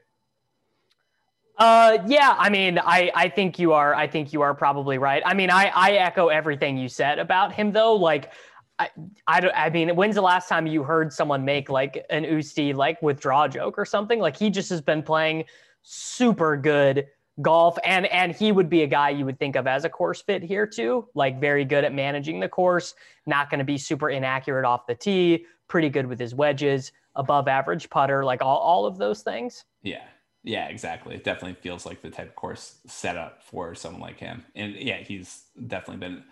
Uh, 1.63 2.03
yeah. 2.09 2.35
I 2.41 2.51
mean, 2.51 2.81
I, 2.81 3.13
I 3.15 3.29
think 3.29 3.57
you 3.57 3.73
are, 3.73 3.95
I 3.95 4.09
think 4.09 4.33
you 4.33 4.43
are 4.43 4.53
probably 4.53 4.99
right. 4.99 5.23
I 5.25 5.33
mean, 5.33 5.49
I, 5.49 5.67
I 5.73 5.93
echo 5.93 6.27
everything 6.27 6.77
you 6.77 6.89
said 6.89 7.21
about 7.21 7.53
him 7.53 7.71
though. 7.71 7.95
Like, 7.95 8.33
I, 8.81 8.91
I, 9.29 9.39
don't, 9.39 9.55
I 9.55 9.71
mean, 9.71 9.95
when's 9.95 10.17
the 10.17 10.23
last 10.23 10.49
time 10.49 10.67
you 10.67 10.83
heard 10.83 11.13
someone 11.13 11.45
make 11.45 11.71
like 11.71 12.05
an 12.11 12.25
Oosty 12.25 12.75
like 12.75 13.01
withdraw 13.01 13.47
joke 13.47 13.79
or 13.79 13.85
something? 13.85 14.19
Like 14.19 14.37
he 14.37 14.51
just 14.51 14.71
has 14.71 14.81
been 14.81 15.05
playing 15.05 15.45
super 15.83 16.57
good 16.57 17.07
golf 17.43 17.79
and 17.85 18.07
and 18.07 18.35
he 18.35 18.51
would 18.51 18.69
be 18.69 18.83
a 18.83 18.87
guy 18.87 19.09
you 19.09 19.25
would 19.25 19.39
think 19.39 19.55
of 19.55 19.69
as 19.69 19.85
a 19.85 19.89
course 19.89 20.21
fit 20.21 20.43
here 20.43 20.67
too 20.67 21.09
like 21.15 21.41
very 21.41 21.65
good 21.65 21.83
at 21.83 21.95
managing 21.95 22.39
the 22.39 22.49
course 22.49 22.95
not 23.25 23.49
going 23.49 23.59
to 23.59 23.65
be 23.65 23.79
super 23.79 24.11
inaccurate 24.11 24.67
off 24.67 24.87
the 24.87 24.95
tee 24.95 25.47
pretty 25.67 25.89
good 25.89 26.05
with 26.05 26.21
his 26.21 26.35
wedges 26.35 26.93
above 27.17 27.49
average 27.49 27.89
putter 27.89 28.23
like 28.23 28.43
all, 28.43 28.59
all 28.59 28.85
of 28.85 28.99
those 28.99 29.23
things 29.23 29.65
yeah 29.83 30.03
yeah 30.45 30.67
exactly 30.69 31.15
it 31.15 31.25
definitely 31.25 31.55
feels 31.61 31.87
like 31.87 32.03
the 32.03 32.11
type 32.11 32.29
of 32.29 32.37
course 32.37 32.77
set 32.87 33.17
up 33.17 33.43
for 33.43 33.75
someone 33.75 34.01
like 34.01 34.19
him 34.19 34.45
and 34.55 34.75
yeah 34.75 34.99
he's 34.99 35.45
definitely 35.67 36.01
been 36.01 36.23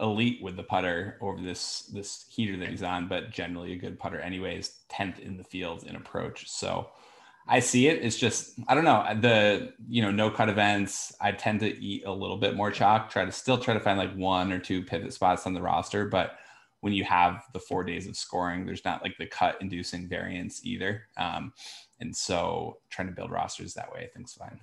elite 0.00 0.42
with 0.42 0.56
the 0.56 0.62
putter 0.62 1.16
over 1.20 1.40
this 1.40 1.82
this 1.92 2.26
heater 2.30 2.56
that 2.56 2.68
he's 2.68 2.82
on 2.82 3.08
but 3.08 3.30
generally 3.30 3.72
a 3.72 3.76
good 3.76 3.98
putter 3.98 4.18
anyways 4.20 4.78
10th 4.90 5.18
in 5.18 5.36
the 5.36 5.44
field 5.44 5.84
in 5.84 5.96
approach 5.96 6.48
so 6.48 6.88
I 7.46 7.60
see 7.60 7.88
it. 7.88 8.02
It's 8.02 8.18
just 8.18 8.54
I 8.68 8.74
don't 8.74 8.84
know 8.84 9.04
the 9.20 9.72
you 9.88 10.02
know 10.02 10.10
no 10.10 10.30
cut 10.30 10.48
events. 10.48 11.12
I 11.20 11.32
tend 11.32 11.60
to 11.60 11.66
eat 11.66 12.04
a 12.06 12.12
little 12.12 12.36
bit 12.36 12.54
more 12.54 12.70
chalk. 12.70 13.10
Try 13.10 13.24
to 13.24 13.32
still 13.32 13.58
try 13.58 13.74
to 13.74 13.80
find 13.80 13.98
like 13.98 14.14
one 14.14 14.52
or 14.52 14.58
two 14.58 14.82
pivot 14.82 15.12
spots 15.12 15.46
on 15.46 15.54
the 15.54 15.62
roster, 15.62 16.06
but 16.06 16.36
when 16.82 16.92
you 16.92 17.04
have 17.04 17.44
the 17.52 17.60
four 17.60 17.84
days 17.84 18.08
of 18.08 18.16
scoring, 18.16 18.66
there's 18.66 18.84
not 18.84 19.02
like 19.02 19.16
the 19.16 19.26
cut 19.26 19.56
inducing 19.60 20.08
variance 20.08 20.64
either. 20.64 21.08
Um, 21.16 21.52
and 22.00 22.14
so 22.14 22.78
trying 22.90 23.06
to 23.06 23.14
build 23.14 23.30
rosters 23.30 23.72
that 23.74 23.90
way, 23.92 24.00
I 24.02 24.06
think's 24.08 24.34
fine. 24.34 24.58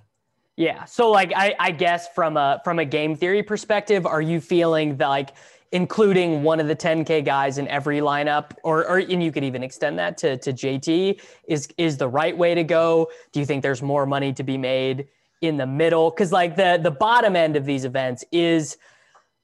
Yeah. 0.56 0.84
So 0.84 1.10
like 1.10 1.32
I, 1.34 1.54
I 1.58 1.70
guess 1.70 2.08
from 2.14 2.36
a 2.36 2.60
from 2.62 2.78
a 2.78 2.84
game 2.84 3.16
theory 3.16 3.42
perspective, 3.42 4.04
are 4.04 4.20
you 4.20 4.38
feeling 4.38 4.98
that 4.98 5.06
like 5.06 5.30
including 5.72 6.42
one 6.42 6.60
of 6.60 6.68
the 6.68 6.76
10K 6.76 7.24
guys 7.24 7.56
in 7.56 7.66
every 7.68 8.00
lineup, 8.00 8.52
or, 8.64 8.86
or 8.86 8.98
and 8.98 9.22
you 9.22 9.32
could 9.32 9.44
even 9.44 9.62
extend 9.62 9.98
that 9.98 10.18
to, 10.18 10.36
to 10.36 10.52
JT, 10.52 11.22
is 11.48 11.68
is 11.78 11.96
the 11.96 12.08
right 12.08 12.36
way 12.36 12.54
to 12.54 12.64
go? 12.64 13.08
Do 13.32 13.40
you 13.40 13.46
think 13.46 13.62
there's 13.62 13.80
more 13.80 14.04
money 14.04 14.34
to 14.34 14.42
be 14.42 14.58
made 14.58 15.08
in 15.40 15.56
the 15.56 15.66
middle? 15.66 16.10
Because 16.10 16.32
like 16.32 16.54
the 16.54 16.78
the 16.82 16.90
bottom 16.90 17.34
end 17.34 17.56
of 17.56 17.64
these 17.64 17.86
events 17.86 18.22
is 18.30 18.76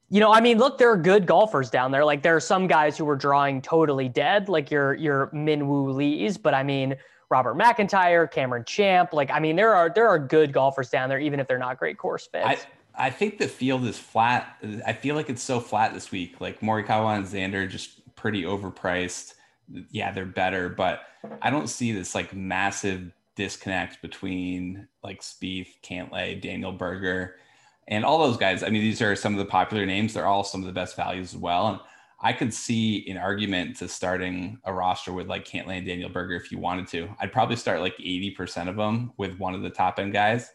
you 0.08 0.20
know, 0.20 0.32
I 0.32 0.40
mean, 0.40 0.58
look, 0.58 0.78
there 0.78 0.90
are 0.90 0.96
good 0.96 1.26
golfers 1.26 1.70
down 1.70 1.90
there. 1.90 2.04
Like 2.04 2.22
there 2.22 2.36
are 2.36 2.40
some 2.40 2.66
guys 2.66 2.96
who 2.96 3.04
were 3.04 3.16
drawing 3.16 3.60
totally 3.60 4.08
dead, 4.08 4.48
like 4.48 4.70
your 4.70 4.94
your 4.94 5.28
Minwoo 5.28 5.94
Lees, 5.94 6.36
but 6.36 6.54
I 6.54 6.62
mean 6.62 6.96
Robert 7.28 7.56
McIntyre, 7.56 8.30
Cameron 8.30 8.64
Champ. 8.64 9.12
Like, 9.12 9.30
I 9.30 9.40
mean, 9.40 9.56
there 9.56 9.74
are 9.74 9.90
there 9.92 10.08
are 10.08 10.18
good 10.18 10.52
golfers 10.52 10.90
down 10.90 11.08
there, 11.08 11.18
even 11.18 11.40
if 11.40 11.48
they're 11.48 11.58
not 11.58 11.78
great 11.78 11.98
course 11.98 12.26
fits. 12.26 12.66
I, 12.96 13.06
I 13.06 13.10
think 13.10 13.38
the 13.38 13.48
field 13.48 13.84
is 13.84 13.98
flat. 13.98 14.56
I 14.86 14.92
feel 14.92 15.16
like 15.16 15.28
it's 15.28 15.42
so 15.42 15.60
flat 15.60 15.92
this 15.92 16.10
week. 16.10 16.40
Like 16.40 16.60
Morikawa 16.60 17.16
and 17.16 17.26
Xander 17.26 17.68
just 17.68 18.14
pretty 18.14 18.44
overpriced. 18.44 19.34
Yeah, 19.90 20.12
they're 20.12 20.24
better, 20.24 20.68
but 20.68 21.00
I 21.42 21.50
don't 21.50 21.68
see 21.68 21.90
this 21.90 22.14
like 22.14 22.32
massive 22.32 23.12
disconnect 23.34 24.00
between 24.00 24.86
like 25.02 25.20
Spieth, 25.20 25.68
Cantlay, 25.82 26.40
Daniel 26.40 26.72
Berger, 26.72 27.36
and 27.88 28.04
all 28.04 28.18
those 28.18 28.36
guys. 28.36 28.62
I 28.62 28.68
mean, 28.68 28.82
these 28.82 29.02
are 29.02 29.14
some 29.16 29.32
of 29.32 29.38
the 29.38 29.44
popular 29.44 29.86
names. 29.86 30.14
They're 30.14 30.26
all 30.26 30.44
some 30.44 30.60
of 30.60 30.66
the 30.66 30.72
best 30.72 30.96
values 30.96 31.34
as 31.34 31.40
well. 31.40 31.68
And 31.68 31.80
I 32.20 32.32
could 32.32 32.52
see 32.52 33.08
an 33.10 33.18
argument 33.18 33.76
to 33.76 33.88
starting 33.88 34.58
a 34.64 34.72
roster 34.72 35.12
with 35.12 35.28
like 35.28 35.44
Cantlay 35.44 35.78
and 35.78 35.86
Daniel 35.86 36.08
Berger 36.08 36.34
if 36.34 36.50
you 36.50 36.58
wanted 36.58 36.88
to. 36.88 37.08
I'd 37.20 37.32
probably 37.32 37.56
start 37.56 37.80
like 37.80 37.96
80% 37.98 38.68
of 38.68 38.76
them 38.76 39.12
with 39.16 39.38
one 39.38 39.54
of 39.54 39.62
the 39.62 39.70
top 39.70 39.98
end 39.98 40.12
guys 40.12 40.50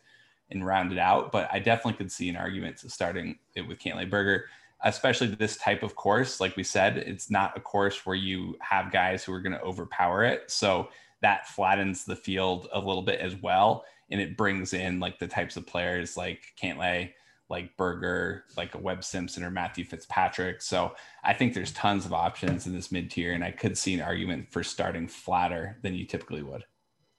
and 0.49 0.65
round 0.65 0.91
it 0.91 0.97
out. 0.97 1.31
But 1.31 1.49
I 1.51 1.59
definitely 1.59 1.97
could 1.97 2.11
see 2.11 2.29
an 2.29 2.35
argument 2.35 2.77
to 2.77 2.89
starting 2.89 3.37
it 3.55 3.61
with 3.61 3.79
Cantlay 3.79 4.09
Berger, 4.09 4.45
especially 4.83 5.27
this 5.27 5.57
type 5.57 5.83
of 5.83 5.95
course. 5.95 6.41
Like 6.41 6.57
we 6.57 6.63
said, 6.63 6.97
it's 6.97 7.29
not 7.29 7.55
a 7.55 7.61
course 7.61 8.05
where 8.05 8.15
you 8.15 8.57
have 8.59 8.91
guys 8.91 9.23
who 9.23 9.33
are 9.33 9.41
going 9.41 9.53
to 9.53 9.61
overpower 9.61 10.23
it. 10.23 10.49
So 10.49 10.89
that 11.21 11.47
flattens 11.47 12.03
the 12.03 12.15
field 12.15 12.67
a 12.73 12.79
little 12.79 13.03
bit 13.03 13.19
as 13.19 13.35
well. 13.35 13.85
And 14.09 14.19
it 14.19 14.35
brings 14.35 14.73
in 14.73 14.99
like 14.99 15.19
the 15.19 15.27
types 15.27 15.55
of 15.55 15.67
players 15.67 16.17
like 16.17 16.41
Cantlay, 16.61 17.11
like 17.51 17.75
Berger, 17.75 18.45
like 18.55 18.73
a 18.73 18.77
Webb 18.77 19.03
Simpson 19.03 19.43
or 19.43 19.51
Matthew 19.51 19.83
Fitzpatrick. 19.83 20.61
So 20.61 20.95
I 21.23 21.33
think 21.33 21.53
there's 21.53 21.73
tons 21.73 22.05
of 22.05 22.13
options 22.13 22.65
in 22.65 22.73
this 22.73 22.91
mid 22.91 23.11
tier, 23.11 23.33
and 23.33 23.43
I 23.43 23.51
could 23.51 23.77
see 23.77 23.93
an 23.93 24.01
argument 24.01 24.51
for 24.51 24.63
starting 24.63 25.07
flatter 25.07 25.77
than 25.83 25.93
you 25.93 26.05
typically 26.05 26.41
would. 26.41 26.63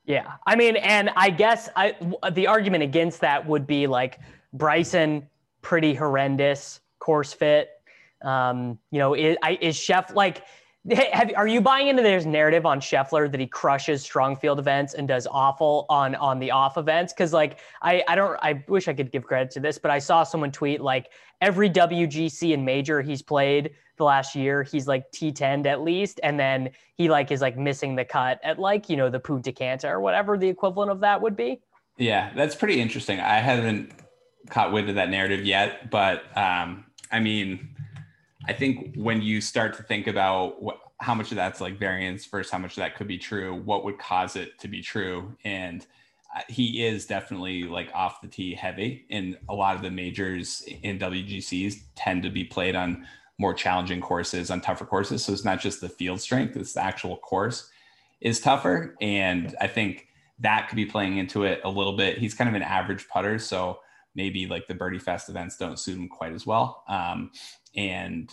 Yeah, 0.05 0.33
I 0.47 0.57
mean, 0.57 0.77
and 0.77 1.11
I 1.15 1.31
guess 1.31 1.69
I 1.77 1.95
the 2.33 2.49
argument 2.49 2.83
against 2.83 3.21
that 3.21 3.47
would 3.47 3.67
be 3.67 3.87
like 3.87 4.19
Bryson, 4.53 5.29
pretty 5.61 5.95
horrendous 5.95 6.81
course 6.99 7.33
fit. 7.33 7.69
Um, 8.23 8.79
you 8.91 8.99
know, 8.99 9.15
is, 9.15 9.37
is 9.61 9.77
Chef 9.77 10.15
like 10.15 10.45
have, 10.91 11.31
are 11.37 11.47
you 11.47 11.61
buying 11.61 11.89
into 11.89 12.03
this 12.03 12.25
narrative 12.25 12.67
on 12.67 12.81
Scheffler 12.81 13.31
that 13.31 13.39
he 13.39 13.47
crushes 13.47 14.03
strong 14.03 14.35
field 14.35 14.59
events 14.59 14.95
and 14.95 15.07
does 15.07 15.29
awful 15.31 15.87
on 15.89 16.17
on 16.17 16.41
the 16.41 16.51
off 16.51 16.77
events? 16.77 17.13
Because 17.13 17.33
like 17.33 17.61
I 17.83 18.03
I 18.09 18.17
don't 18.17 18.37
I 18.43 18.65
wish 18.67 18.89
I 18.89 18.93
could 18.93 19.13
give 19.13 19.25
credit 19.25 19.51
to 19.53 19.61
this, 19.61 19.79
but 19.79 19.91
I 19.91 20.01
saw 20.01 20.25
someone 20.25 20.51
tweet 20.51 20.81
like 20.81 21.11
every 21.41 21.71
WGC 21.71 22.53
and 22.53 22.65
major 22.65 23.01
he's 23.01 23.23
played 23.23 23.71
the 23.97 24.05
last 24.05 24.35
year, 24.35 24.65
he's 24.65 24.89
like 24.89 25.11
T10 25.13 25.67
at 25.67 25.83
least, 25.83 26.19
and 26.23 26.39
then 26.39 26.71
he 26.97 27.09
like 27.09 27.31
is 27.31 27.41
like 27.41 27.57
missing 27.57 27.95
the 27.95 28.05
cut 28.05 28.41
at 28.43 28.59
like 28.59 28.89
you 28.89 28.97
know 28.97 29.09
the 29.09 29.21
Punta 29.21 29.53
Cana 29.53 29.81
or 29.85 30.01
whatever 30.01 30.37
the 30.37 30.49
equivalent 30.49 30.91
of 30.91 31.01
that 31.01 31.21
would 31.23 31.37
be. 31.37 31.61
Yeah, 31.97 32.33
that's 32.35 32.57
pretty 32.57 32.81
interesting. 32.81 33.21
I 33.21 33.39
haven't 33.39 33.93
caught 34.51 34.73
wind 34.73 34.89
of 34.89 34.97
that 34.97 35.11
narrative 35.11 35.45
yet, 35.45 35.91
but 35.91 36.25
um, 36.37 36.87
I 37.13 37.21
mean 37.21 37.72
I 38.47 38.53
think 38.53 38.95
when 38.97 39.23
you 39.23 39.41
start 39.41 39.75
to 39.77 39.83
think 39.83 40.07
about 40.07 40.63
what, 40.63 40.79
how 41.01 41.15
much 41.15 41.31
of 41.31 41.37
that's 41.37 41.61
like 41.61 41.79
variance 41.79 42.25
versus 42.25 42.51
how 42.51 42.59
much 42.59 42.73
of 42.73 42.77
that 42.77 42.97
could 42.97 43.09
be 43.09 43.19
true, 43.19 43.61
what 43.65 43.85
would 43.85 43.99
cause 43.99 44.37
it 44.37 44.59
to 44.61 44.69
be 44.69 44.83
true, 44.83 45.37
and 45.45 45.87
uh, 46.35 46.41
he 46.49 46.85
is 46.85 47.07
definitely 47.07 47.65
like 47.65 47.91
off 47.95 48.21
the 48.21 48.29
tee 48.29 48.55
heavy, 48.55 49.05
and 49.11 49.37
a 49.49 49.55
lot 49.55 49.77
of 49.77 49.83
the 49.83 49.91
majors 49.91 50.63
in 50.83 50.99
WGCs 50.99 51.75
tend 51.95 52.23
to 52.23 52.31
be 52.31 52.45
played 52.45 52.75
on 52.75 53.07
more 53.39 53.55
challenging 53.55 54.01
courses, 54.01 54.51
on 54.51 54.61
tougher 54.61 54.85
courses. 54.85 55.25
So 55.25 55.33
it's 55.33 55.45
not 55.45 55.61
just 55.61 55.81
the 55.81 55.89
field 55.89 56.21
strength; 56.21 56.57
it's 56.57 56.73
the 56.73 56.83
actual 56.83 57.17
course 57.19 57.69
is 58.21 58.41
tougher, 58.41 58.97
and 59.01 59.55
I 59.61 59.67
think 59.67 60.07
that 60.39 60.69
could 60.69 60.77
be 60.77 60.87
playing 60.87 61.19
into 61.19 61.45
it 61.45 61.61
a 61.65 61.71
little 61.71 61.97
bit. 61.97 62.19
He's 62.19 62.35
kind 62.35 62.49
of 62.49 62.55
an 62.55 62.63
average 62.63 63.09
putter, 63.09 63.39
so 63.39 63.81
maybe 64.15 64.47
like 64.47 64.67
the 64.67 64.75
birdie 64.75 64.99
fest 64.99 65.29
events 65.29 65.57
don't 65.57 65.79
suit 65.79 65.97
him 65.97 66.09
quite 66.09 66.33
as 66.33 66.47
well. 66.47 66.85
Um, 66.89 67.31
and 67.77 68.31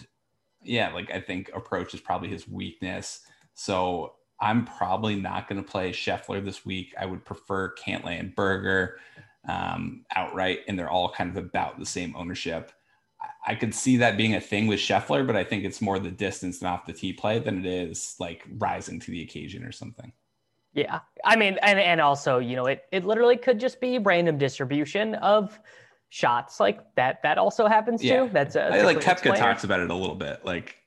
yeah, 0.63 0.93
like 0.93 1.11
I 1.11 1.21
think 1.21 1.51
approach 1.55 1.93
is 1.93 2.01
probably 2.01 2.29
his 2.29 2.47
weakness. 2.47 3.21
So 3.53 4.13
I'm 4.41 4.65
probably 4.65 5.15
not 5.15 5.47
going 5.47 5.61
to 5.61 5.69
play 5.69 5.91
Scheffler 5.91 6.43
this 6.43 6.65
week. 6.65 6.93
I 6.99 7.05
would 7.05 7.25
prefer 7.25 7.73
Cantlay 7.75 8.19
and 8.19 8.35
Berger 8.35 8.97
um, 9.47 10.05
outright, 10.15 10.59
and 10.67 10.77
they're 10.77 10.89
all 10.89 11.11
kind 11.11 11.29
of 11.29 11.37
about 11.37 11.79
the 11.79 11.85
same 11.85 12.15
ownership. 12.15 12.71
I, 13.45 13.55
could 13.55 13.75
see 13.75 13.97
that 13.97 14.15
being 14.15 14.35
a 14.35 14.41
thing 14.41 14.67
with 14.67 14.79
Scheffler, 14.79 15.27
but 15.27 15.35
I 15.35 15.43
think 15.43 15.65
it's 15.65 15.81
more 15.81 15.99
the 15.99 16.11
distance 16.11 16.59
and 16.59 16.69
off 16.69 16.85
the 16.85 16.93
tee 16.93 17.11
play 17.11 17.39
than 17.39 17.65
it 17.65 17.65
is 17.65 18.15
like 18.17 18.45
rising 18.57 18.99
to 19.01 19.11
the 19.11 19.21
occasion 19.21 19.65
or 19.65 19.73
something. 19.73 20.13
Yeah. 20.73 20.99
I 21.25 21.35
mean, 21.35 21.57
and, 21.61 21.79
and 21.79 21.99
also, 22.01 22.39
you 22.39 22.55
know, 22.55 22.67
it, 22.67 22.83
it 22.91 23.05
literally 23.05 23.37
could 23.37 23.59
just 23.59 23.81
be 23.81 23.97
random 23.97 24.37
distribution 24.37 25.15
of 25.15 25.59
shots 26.09 26.59
like 26.59 26.79
that. 26.95 27.21
That 27.23 27.37
also 27.37 27.67
happens 27.67 28.03
yeah. 28.03 28.23
too. 28.25 28.29
That's, 28.31 28.55
a, 28.55 28.83
like 28.83 28.99
Koepka 28.99 29.37
talks 29.37 29.63
about 29.63 29.79
it 29.79 29.89
a 29.89 29.95
little 29.95 30.15
bit. 30.15 30.45
Like 30.45 30.77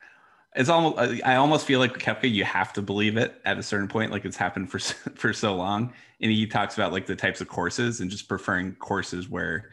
it's 0.55 0.69
almost, 0.69 1.23
I 1.25 1.37
almost 1.37 1.67
feel 1.67 1.81
like 1.81 1.99
Koepka, 1.99 2.31
you 2.31 2.45
have 2.45 2.73
to 2.75 2.83
believe 2.83 3.17
it 3.17 3.41
at 3.45 3.59
a 3.59 3.63
certain 3.63 3.89
point. 3.89 4.13
Like 4.13 4.25
it's 4.25 4.37
happened 4.37 4.71
for, 4.71 4.79
for 5.15 5.33
so 5.33 5.55
long. 5.55 5.93
And 6.21 6.31
he 6.31 6.47
talks 6.47 6.75
about 6.75 6.93
like 6.93 7.07
the 7.07 7.17
types 7.17 7.41
of 7.41 7.49
courses 7.49 8.01
and 8.01 8.11
just 8.11 8.29
preferring 8.29 8.75
courses 8.77 9.29
where 9.29 9.71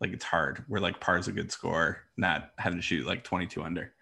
like 0.00 0.12
it's 0.12 0.24
hard, 0.24 0.64
where 0.68 0.80
like 0.80 1.00
par 1.00 1.18
is 1.18 1.28
a 1.28 1.32
good 1.32 1.50
score, 1.50 1.98
not 2.16 2.50
having 2.58 2.78
to 2.78 2.82
shoot 2.82 3.06
like 3.06 3.24
22 3.24 3.62
under. 3.62 3.92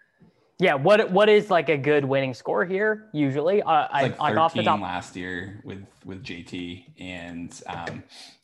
Yeah, 0.59 0.73
what 0.73 1.09
what 1.11 1.29
is 1.29 1.49
like 1.49 1.69
a 1.69 1.77
good 1.77 2.03
winning 2.03 2.33
score 2.33 2.65
here? 2.65 3.07
Usually, 3.13 3.61
uh, 3.61 3.87
like 3.93 4.19
I, 4.19 4.35
off 4.35 4.53
the 4.53 4.63
top 4.63 4.81
last 4.81 5.15
year 5.15 5.61
with 5.63 5.85
with 6.03 6.21
JT, 6.21 6.83
and 6.99 7.61
um, 7.65 8.03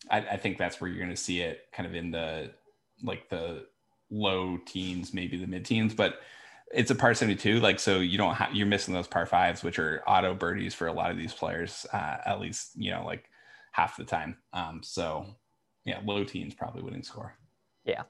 I, 0.09 0.19
I 0.19 0.37
think 0.37 0.57
that's 0.57 0.79
where 0.79 0.89
you're 0.89 0.99
going 0.99 1.09
to 1.09 1.17
see 1.17 1.41
it, 1.41 1.67
kind 1.73 1.85
of 1.85 1.93
in 1.93 2.11
the 2.11 2.51
like 3.03 3.27
the 3.29 3.65
low 4.09 4.57
teens, 4.65 5.13
maybe 5.13 5.35
the 5.35 5.45
mid 5.45 5.65
teens, 5.65 5.93
but 5.93 6.19
it's 6.73 6.89
a 6.89 6.95
par 6.95 7.13
72 7.13 7.59
like 7.59 7.79
so 7.79 7.99
you 7.99 8.17
don't 8.17 8.33
have 8.33 8.53
you're 8.53 8.65
missing 8.65 8.93
those 8.93 9.07
par 9.07 9.25
fives 9.27 9.63
which 9.63 9.77
are 9.77 10.03
auto 10.07 10.33
birdies 10.33 10.73
for 10.73 10.87
a 10.87 10.93
lot 10.93 11.11
of 11.11 11.15
these 11.15 11.31
players 11.31 11.85
uh, 11.93 12.17
at 12.25 12.39
least 12.39 12.71
you 12.75 12.89
know 12.91 13.05
like 13.05 13.29
half 13.71 13.97
the 13.97 14.03
time. 14.03 14.37
Um 14.53 14.81
so 14.83 15.25
yeah 15.83 15.99
low 16.05 16.23
teens 16.23 16.53
probably 16.53 16.81
winning 16.81 17.03
score. 17.03 17.35
Yeah. 17.83 18.03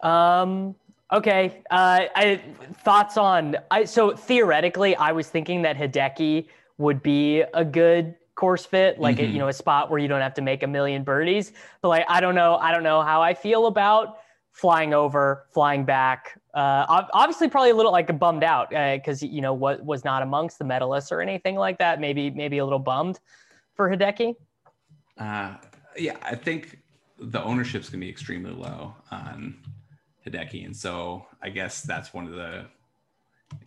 Um 0.00 0.74
Okay. 1.12 1.62
Uh, 1.70 2.06
I 2.14 2.40
thoughts 2.84 3.16
on 3.16 3.56
I 3.70 3.84
so 3.84 4.16
theoretically 4.16 4.96
I 4.96 5.12
was 5.12 5.28
thinking 5.28 5.62
that 5.62 5.76
Hideki 5.76 6.46
would 6.78 7.02
be 7.02 7.42
a 7.54 7.64
good 7.64 8.14
course 8.34 8.64
fit, 8.64 8.98
like 8.98 9.16
mm-hmm. 9.16 9.26
a, 9.26 9.28
you 9.28 9.38
know 9.38 9.48
a 9.48 9.52
spot 9.52 9.90
where 9.90 10.00
you 10.00 10.08
don't 10.08 10.22
have 10.22 10.34
to 10.34 10.42
make 10.42 10.62
a 10.62 10.66
million 10.66 11.04
birdies. 11.04 11.52
But 11.82 11.88
like 11.88 12.06
I 12.08 12.20
don't 12.20 12.34
know, 12.34 12.56
I 12.56 12.72
don't 12.72 12.82
know 12.82 13.02
how 13.02 13.20
I 13.20 13.34
feel 13.34 13.66
about 13.66 14.18
flying 14.52 14.94
over, 14.94 15.46
flying 15.52 15.84
back. 15.84 16.38
Uh, 16.54 17.04
obviously, 17.12 17.48
probably 17.48 17.70
a 17.70 17.74
little 17.74 17.92
like 17.92 18.18
bummed 18.18 18.44
out 18.44 18.70
because 18.70 19.22
uh, 19.22 19.26
you 19.26 19.42
know 19.42 19.52
what 19.52 19.84
was 19.84 20.04
not 20.04 20.22
amongst 20.22 20.58
the 20.58 20.64
medalists 20.64 21.12
or 21.12 21.20
anything 21.20 21.56
like 21.56 21.78
that. 21.78 22.00
Maybe 22.00 22.30
maybe 22.30 22.58
a 22.58 22.64
little 22.64 22.78
bummed 22.78 23.20
for 23.74 23.90
Hideki. 23.90 24.34
Uh, 25.18 25.56
yeah, 25.98 26.16
I 26.22 26.34
think 26.36 26.78
the 27.18 27.42
ownership's 27.42 27.90
gonna 27.90 28.00
be 28.00 28.08
extremely 28.08 28.52
low 28.52 28.94
on 29.10 29.56
Hideki. 30.26 30.64
And 30.64 30.76
so 30.76 31.26
I 31.42 31.50
guess 31.50 31.82
that's 31.82 32.14
one 32.14 32.26
of 32.26 32.32
the 32.32 32.66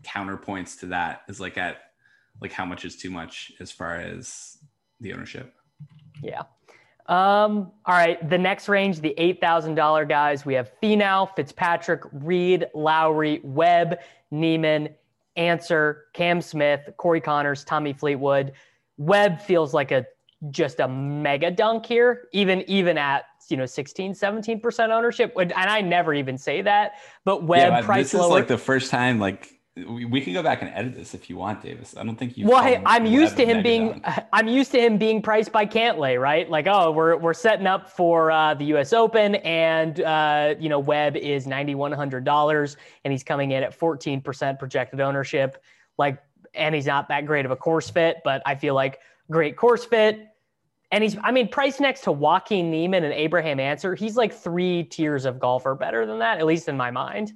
counterpoints 0.04 0.80
to 0.80 0.88
that 0.88 1.22
is 1.28 1.40
like 1.40 1.58
at 1.58 1.78
like 2.42 2.52
how 2.52 2.66
much 2.66 2.86
is 2.86 2.96
too 2.96 3.10
much 3.10 3.52
as 3.60 3.72
far 3.72 3.96
as 3.96 4.58
the 5.00 5.14
ownership. 5.14 5.54
Yeah. 6.22 6.44
Um, 7.08 7.72
all 7.86 7.96
right. 7.96 8.30
The 8.30 8.38
next 8.38 8.68
range, 8.68 9.00
the 9.00 9.14
$8,000 9.18 10.10
guys, 10.10 10.46
we 10.46 10.56
have 10.56 10.72
Finau, 10.82 11.34
Fitzpatrick, 11.36 12.02
Reed, 12.12 12.66
Lowry, 12.74 13.42
Webb, 13.44 14.00
Niemann, 14.32 14.90
Ancer, 15.36 16.06
Cam 16.14 16.42
Smith, 16.42 16.90
Corey 16.98 17.22
Conners, 17.22 17.64
Tommy 17.64 17.94
Fleetwood. 17.94 18.54
Webb 18.98 19.42
feels 19.42 19.74
like 19.74 19.92
a 19.92 20.06
just 20.52 20.80
a 20.80 20.88
mega 20.88 21.52
dunk 21.52 21.86
here, 21.86 22.28
even 22.32 22.64
even 22.70 22.98
at 22.98 23.26
you 23.50 23.58
know 23.58 23.66
16 23.66 24.14
17% 24.14 24.90
ownership 24.90 25.34
and 25.40 25.54
i 25.54 25.82
never 25.82 26.14
even 26.14 26.38
say 26.38 26.62
that 26.62 26.94
but 27.24 27.44
Webb 27.44 27.74
yeah, 27.74 27.82
price 27.82 28.12
this 28.12 28.14
lower. 28.14 28.26
is 28.26 28.32
like 28.32 28.48
the 28.48 28.58
first 28.58 28.90
time 28.90 29.20
like 29.20 29.52
we, 29.76 30.06
we 30.06 30.22
can 30.22 30.32
go 30.32 30.42
back 30.42 30.62
and 30.62 30.72
edit 30.74 30.96
this 30.96 31.14
if 31.14 31.30
you 31.30 31.36
want 31.36 31.62
davis. 31.62 31.96
I 31.98 32.04
don't 32.04 32.16
think 32.16 32.38
you 32.38 32.48
well 32.48 32.64
hey 32.64 32.82
i'm 32.86 33.06
used 33.06 33.36
to 33.38 33.46
him 33.46 33.62
being 33.62 34.02
i'm 34.34 34.48
used 34.48 34.72
to 34.72 34.80
him 34.80 34.98
being 34.98 35.22
priced 35.22 35.52
by 35.52 35.66
cantlay 35.66 36.20
right? 36.20 36.50
Like 36.50 36.68
oh 36.68 36.92
we're, 36.92 37.18
we're 37.18 37.34
setting 37.34 37.68
up 37.68 37.90
for 37.90 38.32
uh, 38.32 38.54
the 38.54 38.66
us 38.68 38.94
open 38.94 39.36
and 39.36 40.00
uh, 40.02 40.56
you 40.60 40.70
know 40.70 40.80
webb 40.80 41.18
is 41.18 41.46
$9100 41.46 42.76
and 43.04 43.12
he's 43.12 43.24
coming 43.24 43.52
in 43.52 43.64
at 43.64 43.78
14% 43.78 44.60
projected 44.60 45.02
ownership. 45.02 45.62
Like 45.98 46.20
and 46.56 46.74
he's 46.74 46.86
not 46.86 47.10
that 47.10 47.26
great 47.26 47.46
of 47.46 47.52
a 47.52 47.56
course 47.56 47.90
fit 47.90 48.18
but 48.24 48.42
i 48.46 48.56
feel 48.56 48.74
like 48.74 49.00
great 49.30 49.58
course 49.58 49.86
fit 49.86 50.28
and 50.92 51.04
he's, 51.04 51.18
I 51.24 51.32
mean, 51.32 51.48
priced 51.48 51.82
next 51.82 52.02
to 52.02 52.12
Joaquin 52.12 52.70
Niemann 52.70 53.04
and 53.04 53.14
Abraham 53.14 53.60
Ancer. 53.60 53.96
he's 53.96 54.16
like 54.16 54.34
three 54.34 54.84
tiers 54.84 55.26
of 55.26 55.40
golfer 55.40 55.76
better 55.76 56.06
than 56.06 56.20
that, 56.20 56.40
at 56.40 56.46
least 56.46 56.68
in 56.68 56.78
my 56.78 56.92
mind. 56.92 57.34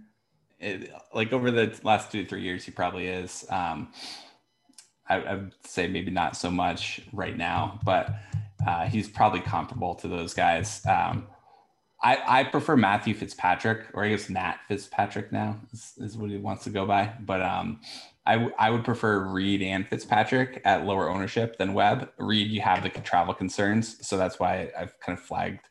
it, 0.59 0.91
like 1.13 1.33
over 1.33 1.51
the 1.51 1.77
last 1.83 2.11
two 2.11 2.25
three 2.25 2.41
years, 2.41 2.63
he 2.63 2.71
probably 2.71 3.07
is. 3.07 3.45
Um, 3.49 3.91
I, 5.09 5.21
I, 5.21 5.35
would 5.35 5.53
say 5.65 5.87
maybe 5.87 6.11
not 6.11 6.37
so 6.37 6.51
much 6.51 7.01
right 7.11 7.35
now, 7.35 7.79
but 7.83 8.13
uh, 8.65 8.85
he's 8.85 9.09
probably 9.09 9.39
comparable 9.39 9.95
to 9.95 10.07
those 10.07 10.33
guys. 10.33 10.85
Um, 10.85 11.27
I, 12.01 12.17
I 12.27 12.43
prefer 12.45 12.77
Matthew 12.77 13.13
Fitzpatrick, 13.13 13.87
or 13.93 14.05
I 14.05 14.09
guess 14.09 14.29
Matt 14.29 14.59
Fitzpatrick 14.67 15.31
now 15.31 15.59
is, 15.73 15.93
is 15.97 16.17
what 16.17 16.29
he 16.29 16.37
wants 16.37 16.63
to 16.65 16.69
go 16.69 16.85
by. 16.85 17.13
But 17.19 17.41
um, 17.41 17.81
I, 18.29 18.33
w- 18.33 18.53
I 18.59 18.69
would 18.69 18.83
prefer 18.83 19.21
Reed 19.21 19.63
and 19.63 19.87
Fitzpatrick 19.87 20.61
at 20.63 20.85
lower 20.85 21.09
ownership 21.09 21.57
than 21.57 21.73
Webb. 21.73 22.11
Reed, 22.19 22.51
you 22.51 22.61
have 22.61 22.83
the 22.83 22.89
travel 22.89 23.33
concerns, 23.33 24.05
so 24.07 24.17
that's 24.17 24.39
why 24.39 24.69
I've 24.77 24.99
kind 24.99 25.17
of 25.17 25.23
flagged 25.25 25.61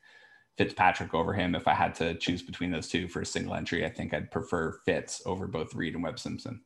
Fitzpatrick 0.56 1.14
over 1.14 1.32
him. 1.32 1.54
If 1.54 1.68
I 1.68 1.74
had 1.74 1.94
to 1.96 2.16
choose 2.16 2.42
between 2.42 2.72
those 2.72 2.88
two 2.88 3.06
for 3.06 3.20
a 3.20 3.26
single 3.26 3.54
entry, 3.54 3.86
I 3.86 3.88
think 3.88 4.12
I'd 4.12 4.32
prefer 4.32 4.80
Fitz 4.84 5.22
over 5.24 5.46
both 5.46 5.72
Reed 5.72 5.94
and 5.94 6.02
Webb 6.02 6.18
Simpson. 6.18 6.60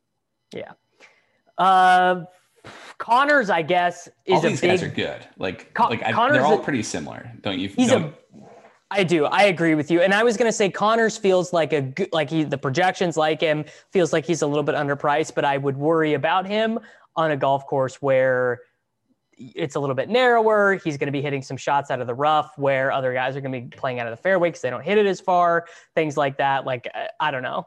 Yeah. 0.54 0.72
Uh, 1.58 2.25
Conners, 2.96 3.50
I 3.50 3.61
guess, 3.61 4.08
is 4.25 4.37
all 4.37 4.40
these 4.40 4.61
a 4.61 4.62
big, 4.62 4.70
guys 4.70 4.82
are 4.82 4.88
good. 4.88 5.28
Like, 5.37 5.75
Con- 5.75 5.90
like 5.90 6.02
I, 6.02 6.32
they're 6.32 6.42
all 6.42 6.58
pretty 6.58 6.84
similar, 6.84 7.30
don't 7.42 7.58
you? 7.58 7.68
He's 7.68 7.90
don't, 7.90 8.14
a. 8.34 8.42
I 8.92 9.04
do. 9.04 9.25
I 9.25 9.44
agree 9.44 9.75
with 9.75 9.90
you. 9.90 10.02
And 10.02 10.12
I 10.12 10.22
was 10.22 10.37
going 10.37 10.49
to 10.49 10.52
say 10.52 10.68
Conners 10.68 11.16
feels 11.16 11.52
like 11.52 11.72
a 11.72 11.92
like 12.12 12.28
he, 12.28 12.44
the 12.44 12.58
projections 12.58 13.16
like 13.16 13.40
him 13.40 13.64
feels 13.90 14.12
like 14.12 14.26
he's 14.26 14.42
a 14.42 14.46
little 14.46 14.62
bit 14.62 14.75
underpriced, 14.75 15.34
but 15.34 15.46
I 15.46 15.56
would 15.56 15.78
worry 15.78 16.12
about 16.12 16.46
him 16.46 16.78
on 17.16 17.30
a 17.30 17.37
golf 17.37 17.66
course 17.66 17.96
where 18.02 18.61
it's 19.38 19.76
a 19.76 19.80
little 19.80 19.96
bit 19.96 20.11
narrower. 20.11 20.75
He's 20.75 20.99
going 20.99 21.06
to 21.06 21.12
be 21.12 21.22
hitting 21.22 21.40
some 21.40 21.56
shots 21.56 21.90
out 21.90 22.02
of 22.02 22.06
the 22.06 22.14
rough 22.14 22.56
where 22.58 22.92
other 22.92 23.14
guys 23.14 23.34
are 23.34 23.40
going 23.40 23.52
to 23.52 23.61
be 23.61 23.76
playing 23.76 23.99
out 23.99 24.06
of 24.06 24.12
the 24.12 24.22
fairway 24.22 24.50
because 24.50 24.61
they 24.61 24.70
don't 24.70 24.84
hit 24.84 24.99
it 24.99 25.06
as 25.06 25.20
far, 25.20 25.64
things 25.94 26.18
like 26.18 26.37
that. 26.37 26.66
Like, 26.66 26.87
uh, 26.94 27.06
I 27.18 27.30
don't 27.30 27.42
know. 27.42 27.66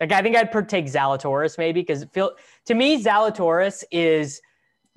Like 0.00 0.12
I 0.12 0.22
think 0.22 0.36
I'd 0.36 0.50
take 0.68 0.86
Zalatoris 0.86 1.56
maybe 1.56 1.80
because 1.80 2.04
feel 2.12 2.32
to 2.66 2.74
me 2.74 3.02
Zalatoris 3.02 3.84
is 3.90 4.40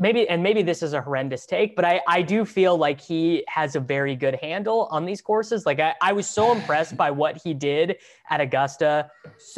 maybe 0.01 0.27
and 0.27 0.41
maybe 0.41 0.63
this 0.63 0.81
is 0.81 0.93
a 0.93 1.01
horrendous 1.01 1.45
take, 1.45 1.75
but 1.75 1.85
I 1.85 2.01
I 2.07 2.21
do 2.23 2.43
feel 2.43 2.75
like 2.75 2.99
he 2.99 3.45
has 3.47 3.75
a 3.75 3.79
very 3.79 4.15
good 4.15 4.35
handle 4.41 4.87
on 4.91 5.05
these 5.05 5.21
courses. 5.21 5.65
Like 5.65 5.79
I, 5.79 5.93
I 6.01 6.11
was 6.11 6.27
so 6.27 6.51
impressed 6.51 6.97
by 6.97 7.11
what 7.11 7.39
he 7.41 7.53
did 7.53 7.97
at 8.29 8.41
Augusta 8.41 9.09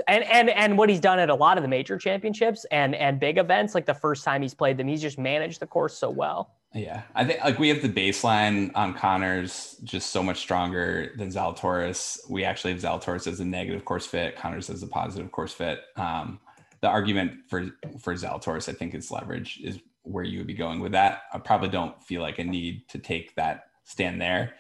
and 0.07 0.23
and 0.25 0.50
and 0.50 0.77
what 0.77 0.89
he's 0.89 1.00
done 1.00 1.17
at 1.17 1.29
a 1.29 1.35
lot 1.35 1.57
of 1.57 1.63
the 1.63 1.69
major 1.69 1.97
championships 1.97 2.65
and 2.69 2.93
and 2.93 3.19
big 3.19 3.38
events. 3.38 3.73
Like 3.73 3.85
the 3.85 3.95
first 3.95 4.23
time 4.23 4.41
he's 4.41 4.53
played 4.53 4.77
them, 4.77 4.88
he's 4.88 5.01
just 5.01 5.17
managed 5.17 5.62
the 5.62 5.67
course 5.67 5.97
so 5.97 6.09
well. 6.09 6.55
Yeah, 6.75 7.03
I 7.15 7.23
think 7.23 7.39
like 7.43 7.57
we 7.57 7.69
have 7.69 7.81
the 7.81 7.89
baseline 7.89 8.71
on 8.75 8.95
Conners 8.95 9.81
just 9.83 10.09
so 10.09 10.21
much 10.21 10.39
stronger 10.39 11.12
than 11.17 11.29
Zalatoris. 11.29 12.19
We 12.29 12.43
actually 12.43 12.73
have 12.73 12.81
Zalatoris 12.81 13.27
as 13.27 13.39
a 13.39 13.45
negative 13.45 13.85
course 13.85 14.05
fit, 14.05 14.35
Conners 14.35 14.69
as 14.69 14.83
a 14.83 14.88
positive 14.88 15.31
course 15.31 15.53
fit. 15.53 15.81
Um, 15.95 16.39
the 16.81 16.89
argument 16.89 17.47
for 17.47 17.69
for 18.01 18.13
Zalatoris, 18.15 18.67
I 18.67 18.73
think, 18.73 18.93
is 18.93 19.09
leverage 19.09 19.62
is 19.63 19.79
where 20.03 20.24
you 20.24 20.38
would 20.38 20.48
be 20.48 20.53
going 20.53 20.79
with 20.79 20.91
that. 20.91 21.24
I 21.33 21.39
probably 21.39 21.69
don't 21.69 22.01
feel 22.03 22.22
like 22.22 22.39
a 22.39 22.43
need 22.43 22.88
to 22.89 23.00
take 23.00 23.36
that 23.36 23.65
stand 23.83 24.22
there, 24.22 24.53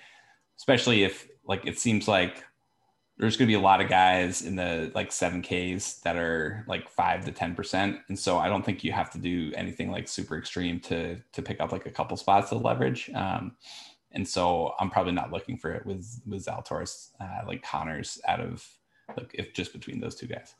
especially 0.57 1.03
if 1.03 1.27
like 1.45 1.65
it 1.65 1.77
seems 1.77 2.07
like 2.07 2.43
there's 3.17 3.37
going 3.37 3.47
to 3.47 3.51
be 3.51 3.59
a 3.59 3.59
lot 3.59 3.79
of 3.79 3.89
guys 3.89 4.41
in 4.41 4.55
the 4.55 4.91
like 4.95 5.09
7Ks 5.09 6.01
that 6.01 6.15
are 6.15 6.65
like 6.67 6.89
5 6.89 7.25
to 7.25 7.31
10%. 7.31 7.99
And 8.07 8.17
so 8.17 8.37
I 8.39 8.47
don't 8.47 8.65
think 8.65 8.83
you 8.83 8.91
have 8.91 9.11
to 9.11 9.19
do 9.19 9.51
anything 9.55 9.91
like 9.91 10.07
super 10.07 10.37
extreme 10.37 10.79
to 10.81 11.17
to 11.33 11.41
pick 11.41 11.61
up 11.61 11.71
like 11.71 11.85
a 11.85 11.91
couple 11.91 12.17
spots 12.17 12.51
of 12.51 12.63
leverage. 12.63 13.11
Um, 13.13 13.55
and 14.13 14.27
so 14.27 14.73
I'm 14.79 14.89
probably 14.89 15.13
not 15.13 15.31
looking 15.31 15.57
for 15.57 15.71
it 15.73 15.85
with 15.85 16.21
with 16.25 16.45
Zalatoris, 16.45 17.11
uh, 17.19 17.45
like 17.47 17.63
Conners 17.63 18.19
out 18.27 18.39
of 18.39 18.67
like 19.15 19.31
if 19.33 19.53
just 19.53 19.73
between 19.73 19.99
those 19.99 20.15
two 20.15 20.27
guys. 20.27 20.55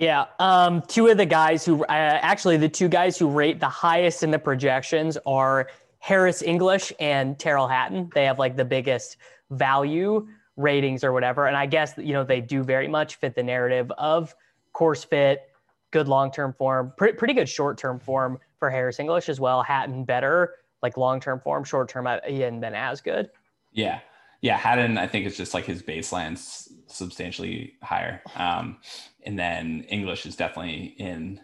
Yeah, 0.00 0.24
um, 0.38 0.80
two 0.88 1.08
of 1.08 1.18
the 1.18 1.26
guys 1.26 1.62
who 1.62 1.84
uh, 1.84 1.86
actually 1.90 2.56
the 2.56 2.70
two 2.70 2.88
guys 2.88 3.18
who 3.18 3.28
rate 3.28 3.60
the 3.60 3.68
highest 3.68 4.22
in 4.22 4.30
the 4.30 4.38
projections 4.38 5.18
are 5.26 5.68
Harris 5.98 6.40
English 6.40 6.90
and 6.98 7.38
Tyrrell 7.38 7.68
Hatton. 7.68 8.10
They 8.14 8.24
have 8.24 8.38
like 8.38 8.56
the 8.56 8.64
biggest 8.64 9.18
value 9.50 10.26
ratings 10.56 11.04
or 11.04 11.12
whatever. 11.12 11.48
And 11.48 11.56
I 11.56 11.66
guess, 11.66 11.92
you 11.98 12.14
know, 12.14 12.24
they 12.24 12.40
do 12.40 12.62
very 12.62 12.88
much 12.88 13.16
fit 13.16 13.34
the 13.34 13.42
narrative 13.42 13.92
of 13.98 14.34
course 14.72 15.04
fit, 15.04 15.42
good 15.90 16.08
long 16.08 16.32
term 16.32 16.54
form, 16.54 16.94
pretty, 16.96 17.18
pretty 17.18 17.34
good 17.34 17.48
short 17.48 17.76
term 17.76 17.98
form 17.98 18.38
for 18.58 18.70
Harris 18.70 19.00
English 19.00 19.28
as 19.28 19.38
well. 19.38 19.62
Hatton 19.62 20.04
better, 20.04 20.54
like 20.82 20.96
long 20.96 21.20
term 21.20 21.40
form, 21.40 21.62
short 21.62 21.90
term, 21.90 22.06
uh, 22.06 22.20
he 22.26 22.40
hadn't 22.40 22.60
been 22.60 22.74
as 22.74 23.02
good. 23.02 23.28
Yeah. 23.70 24.00
Yeah. 24.40 24.56
Hatton, 24.56 24.98
I 24.98 25.06
think 25.06 25.26
it's 25.26 25.36
just 25.36 25.54
like 25.54 25.64
his 25.64 25.82
baseline's 25.82 26.72
substantially 26.86 27.74
higher. 27.82 28.22
Um, 28.34 28.78
and 29.24 29.38
then 29.38 29.84
English 29.88 30.26
is 30.26 30.36
definitely 30.36 30.94
in 30.98 31.40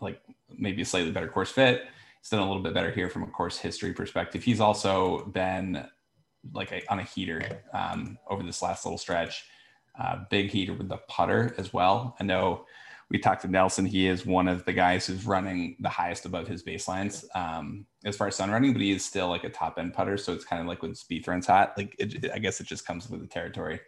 like 0.00 0.20
maybe 0.56 0.82
a 0.82 0.84
slightly 0.84 1.10
better 1.10 1.28
course 1.28 1.50
fit. 1.50 1.84
He's 2.20 2.28
done 2.28 2.40
a 2.40 2.46
little 2.46 2.62
bit 2.62 2.74
better 2.74 2.90
here 2.90 3.08
from 3.08 3.22
a 3.22 3.26
course 3.26 3.58
history 3.58 3.92
perspective. 3.92 4.44
He's 4.44 4.60
also 4.60 5.24
been 5.26 5.88
like 6.52 6.72
a, 6.72 6.82
on 6.90 6.98
a 6.98 7.04
heater 7.04 7.62
um, 7.72 8.18
over 8.28 8.42
this 8.42 8.62
last 8.62 8.84
little 8.84 8.98
stretch. 8.98 9.44
Uh, 10.00 10.24
big 10.30 10.50
heater 10.50 10.72
with 10.72 10.88
the 10.88 10.98
putter 11.08 11.54
as 11.58 11.72
well. 11.72 12.16
I 12.18 12.24
know 12.24 12.64
we 13.12 13.18
talked 13.18 13.42
to 13.42 13.48
Nelson. 13.48 13.84
He 13.84 14.08
is 14.08 14.24
one 14.24 14.48
of 14.48 14.64
the 14.64 14.72
guys 14.72 15.06
who's 15.06 15.26
running 15.26 15.76
the 15.80 15.90
highest 15.90 16.24
above 16.24 16.48
his 16.48 16.62
baselines 16.62 17.24
um, 17.36 17.84
as 18.04 18.16
far 18.16 18.28
as 18.28 18.36
sun 18.36 18.50
running, 18.50 18.72
but 18.72 18.80
he 18.80 18.90
is 18.90 19.04
still 19.04 19.28
like 19.28 19.44
a 19.44 19.50
top 19.50 19.78
end 19.78 19.92
putter. 19.92 20.16
So 20.16 20.32
it's 20.32 20.46
kind 20.46 20.62
of 20.62 20.66
like 20.66 20.82
when 20.82 20.94
speed 20.94 21.28
runs 21.28 21.46
hot. 21.46 21.74
Like 21.76 21.94
it, 21.98 22.30
I 22.32 22.38
guess 22.38 22.58
it 22.60 22.66
just 22.66 22.86
comes 22.86 23.08
with 23.10 23.20
the 23.20 23.26
territory. 23.26 23.80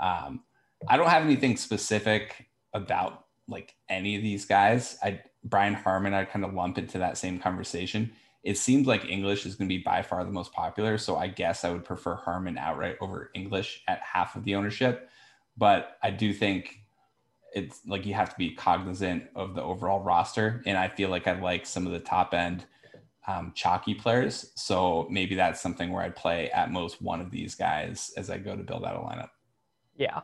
Um, 0.00 0.44
I 0.88 0.96
don't 0.96 1.10
have 1.10 1.24
anything 1.24 1.56
specific 1.56 2.46
about 2.72 3.24
like 3.48 3.74
any 3.88 4.14
of 4.14 4.22
these 4.22 4.44
guys. 4.44 4.96
I 5.02 5.20
Brian 5.42 5.74
Harman, 5.74 6.14
I 6.14 6.24
kind 6.24 6.44
of 6.44 6.54
lump 6.54 6.78
into 6.78 6.98
that 6.98 7.18
same 7.18 7.38
conversation 7.38 8.12
it 8.44 8.58
seems 8.58 8.86
like 8.86 9.06
English 9.06 9.46
is 9.46 9.54
going 9.54 9.68
to 9.68 9.74
be 9.74 9.82
by 9.82 10.02
far 10.02 10.22
the 10.22 10.30
most 10.30 10.52
popular. 10.52 10.98
So 10.98 11.16
I 11.16 11.28
guess 11.28 11.64
I 11.64 11.70
would 11.70 11.84
prefer 11.84 12.14
Harman 12.14 12.58
outright 12.58 12.96
over 13.00 13.30
English 13.34 13.82
at 13.88 14.00
half 14.00 14.36
of 14.36 14.44
the 14.44 14.54
ownership. 14.54 15.08
But 15.56 15.96
I 16.02 16.10
do 16.10 16.32
think 16.34 16.83
it's 17.54 17.80
like 17.86 18.04
you 18.04 18.14
have 18.14 18.30
to 18.30 18.36
be 18.36 18.50
cognizant 18.50 19.24
of 19.34 19.54
the 19.54 19.62
overall 19.62 20.00
roster. 20.00 20.62
And 20.66 20.76
I 20.76 20.88
feel 20.88 21.08
like 21.08 21.26
I 21.26 21.38
like 21.40 21.66
some 21.66 21.86
of 21.86 21.92
the 21.92 22.00
top 22.00 22.34
end 22.34 22.66
um, 23.26 23.52
chalky 23.54 23.94
players. 23.94 24.52
So 24.56 25.06
maybe 25.10 25.34
that's 25.34 25.60
something 25.60 25.90
where 25.90 26.02
I'd 26.02 26.16
play 26.16 26.50
at 26.50 26.70
most 26.70 27.00
one 27.00 27.20
of 27.20 27.30
these 27.30 27.54
guys 27.54 28.12
as 28.16 28.28
I 28.28 28.38
go 28.38 28.56
to 28.56 28.62
build 28.62 28.84
out 28.84 28.96
a 28.96 28.98
lineup. 28.98 29.30
Yeah. 29.96 30.18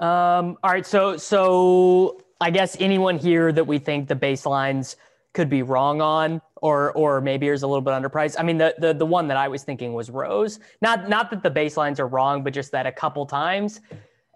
Um, 0.00 0.56
all 0.62 0.70
right. 0.70 0.86
So, 0.86 1.16
so 1.16 2.22
I 2.40 2.50
guess 2.50 2.76
anyone 2.78 3.18
here 3.18 3.52
that 3.52 3.66
we 3.66 3.78
think 3.78 4.08
the 4.08 4.16
baselines 4.16 4.96
could 5.32 5.48
be 5.48 5.62
wrong 5.62 6.00
on 6.00 6.42
or 6.56 6.92
or 6.92 7.20
maybe 7.20 7.48
is 7.48 7.62
a 7.62 7.66
little 7.66 7.80
bit 7.80 7.92
underpriced. 7.92 8.36
I 8.38 8.42
mean, 8.42 8.58
the 8.58 8.74
the 8.78 8.92
the 8.92 9.06
one 9.06 9.28
that 9.28 9.36
I 9.36 9.48
was 9.48 9.62
thinking 9.62 9.94
was 9.94 10.10
Rose. 10.10 10.58
Not 10.82 11.08
not 11.08 11.30
that 11.30 11.42
the 11.42 11.50
baselines 11.50 11.98
are 11.98 12.06
wrong, 12.08 12.42
but 12.42 12.52
just 12.52 12.72
that 12.72 12.86
a 12.86 12.92
couple 12.92 13.26
times. 13.26 13.80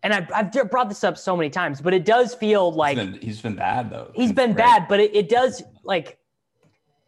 And 0.04 0.12
I've, 0.14 0.30
I've 0.32 0.70
brought 0.70 0.88
this 0.88 1.02
up 1.02 1.18
so 1.18 1.36
many 1.36 1.50
times, 1.50 1.80
but 1.80 1.92
it 1.92 2.04
does 2.04 2.34
feel 2.34 2.70
like 2.70 2.96
he's 2.96 3.06
been, 3.06 3.20
he's 3.20 3.40
been 3.40 3.56
bad 3.56 3.90
though. 3.90 4.12
He's 4.14 4.32
been 4.32 4.50
right. 4.50 4.58
bad, 4.58 4.86
but 4.88 5.00
it, 5.00 5.16
it 5.16 5.28
does 5.28 5.62
like 5.82 6.18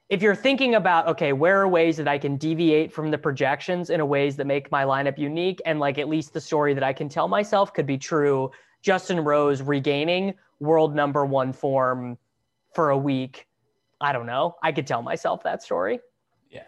if 0.09 0.23
you're 0.23 0.35
thinking 0.35 0.75
about 0.75 1.07
okay, 1.09 1.33
where 1.33 1.61
are 1.61 1.69
ways 1.69 1.97
that 1.99 2.09
I 2.09 2.19
can 2.19 2.37
deviate 2.37 2.93
from 2.93 3.13
the 3.13 3.19
projections 3.19 3.91
in 3.91 4.01
a 4.01 4.07
ways 4.07 4.35
that 4.37 4.47
make 4.47 4.73
my 4.73 4.85
lineup 4.85 5.19
unique, 5.19 5.61
and 5.65 5.79
like 5.79 5.99
at 5.99 6.09
least 6.09 6.33
the 6.33 6.41
story 6.41 6.75
that 6.75 6.83
I 6.83 6.93
can 6.93 7.09
tell 7.09 7.29
myself 7.29 7.73
could 7.73 7.87
be 7.87 7.99
true. 7.99 8.51
Justin 8.83 9.21
Rose 9.21 9.63
regaining 9.63 10.35
world 10.59 10.95
number 10.95 11.25
one 11.25 11.53
form 11.53 12.17
for 12.73 12.91
a 12.91 12.99
week 12.99 13.47
I 14.01 14.13
don't 14.13 14.27
know. 14.27 14.57
I 14.63 14.73
could 14.73 14.87
tell 14.87 15.03
myself 15.03 15.43
that 15.45 15.63
story. 15.63 16.01
Yeah. 16.51 16.65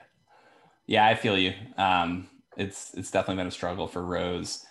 Yeah, 0.86 1.06
I 1.06 1.14
feel 1.14 1.36
you. 1.36 1.52
Um, 1.76 2.28
it's 2.56 2.94
it's 2.94 3.10
definitely 3.10 3.36
been 3.36 3.48
a 3.48 3.52
struggle 3.52 3.86
for 3.86 4.04
Rose. 4.04 4.64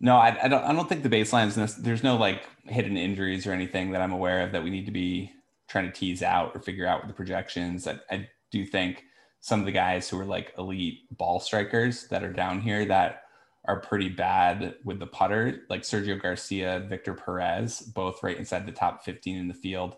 No, 0.00 0.16
I, 0.16 0.44
I 0.44 0.48
don't. 0.48 0.62
I 0.64 0.72
don't 0.72 0.88
think 0.88 1.02
the 1.02 1.08
baseline 1.08 1.46
is. 1.46 1.76
There's 1.76 2.02
no 2.04 2.16
like 2.16 2.42
hidden 2.64 2.96
injuries 2.96 3.46
or 3.46 3.52
anything 3.52 3.90
that 3.92 4.00
I'm 4.00 4.12
aware 4.12 4.42
of 4.44 4.52
that 4.52 4.62
we 4.62 4.70
need 4.70 4.86
to 4.86 4.92
be 4.92 5.32
trying 5.68 5.86
to 5.86 5.92
tease 5.92 6.22
out 6.22 6.52
or 6.54 6.60
figure 6.60 6.86
out 6.86 7.00
with 7.00 7.08
the 7.08 7.14
projections. 7.14 7.86
I, 7.86 7.98
I 8.10 8.28
do 8.50 8.64
think 8.64 9.04
some 9.40 9.60
of 9.60 9.66
the 9.66 9.72
guys 9.72 10.08
who 10.08 10.18
are 10.20 10.24
like 10.24 10.52
elite 10.56 11.00
ball 11.16 11.40
strikers 11.40 12.06
that 12.08 12.22
are 12.22 12.32
down 12.32 12.60
here 12.60 12.84
that 12.86 13.22
are 13.64 13.80
pretty 13.80 14.08
bad 14.08 14.76
with 14.84 14.98
the 14.98 15.06
putter, 15.06 15.62
like 15.68 15.82
Sergio 15.82 16.20
Garcia, 16.20 16.86
Victor 16.88 17.12
Perez, 17.14 17.80
both 17.80 18.22
right 18.22 18.38
inside 18.38 18.66
the 18.66 18.72
top 18.72 19.04
15 19.04 19.36
in 19.36 19.48
the 19.48 19.54
field 19.54 19.96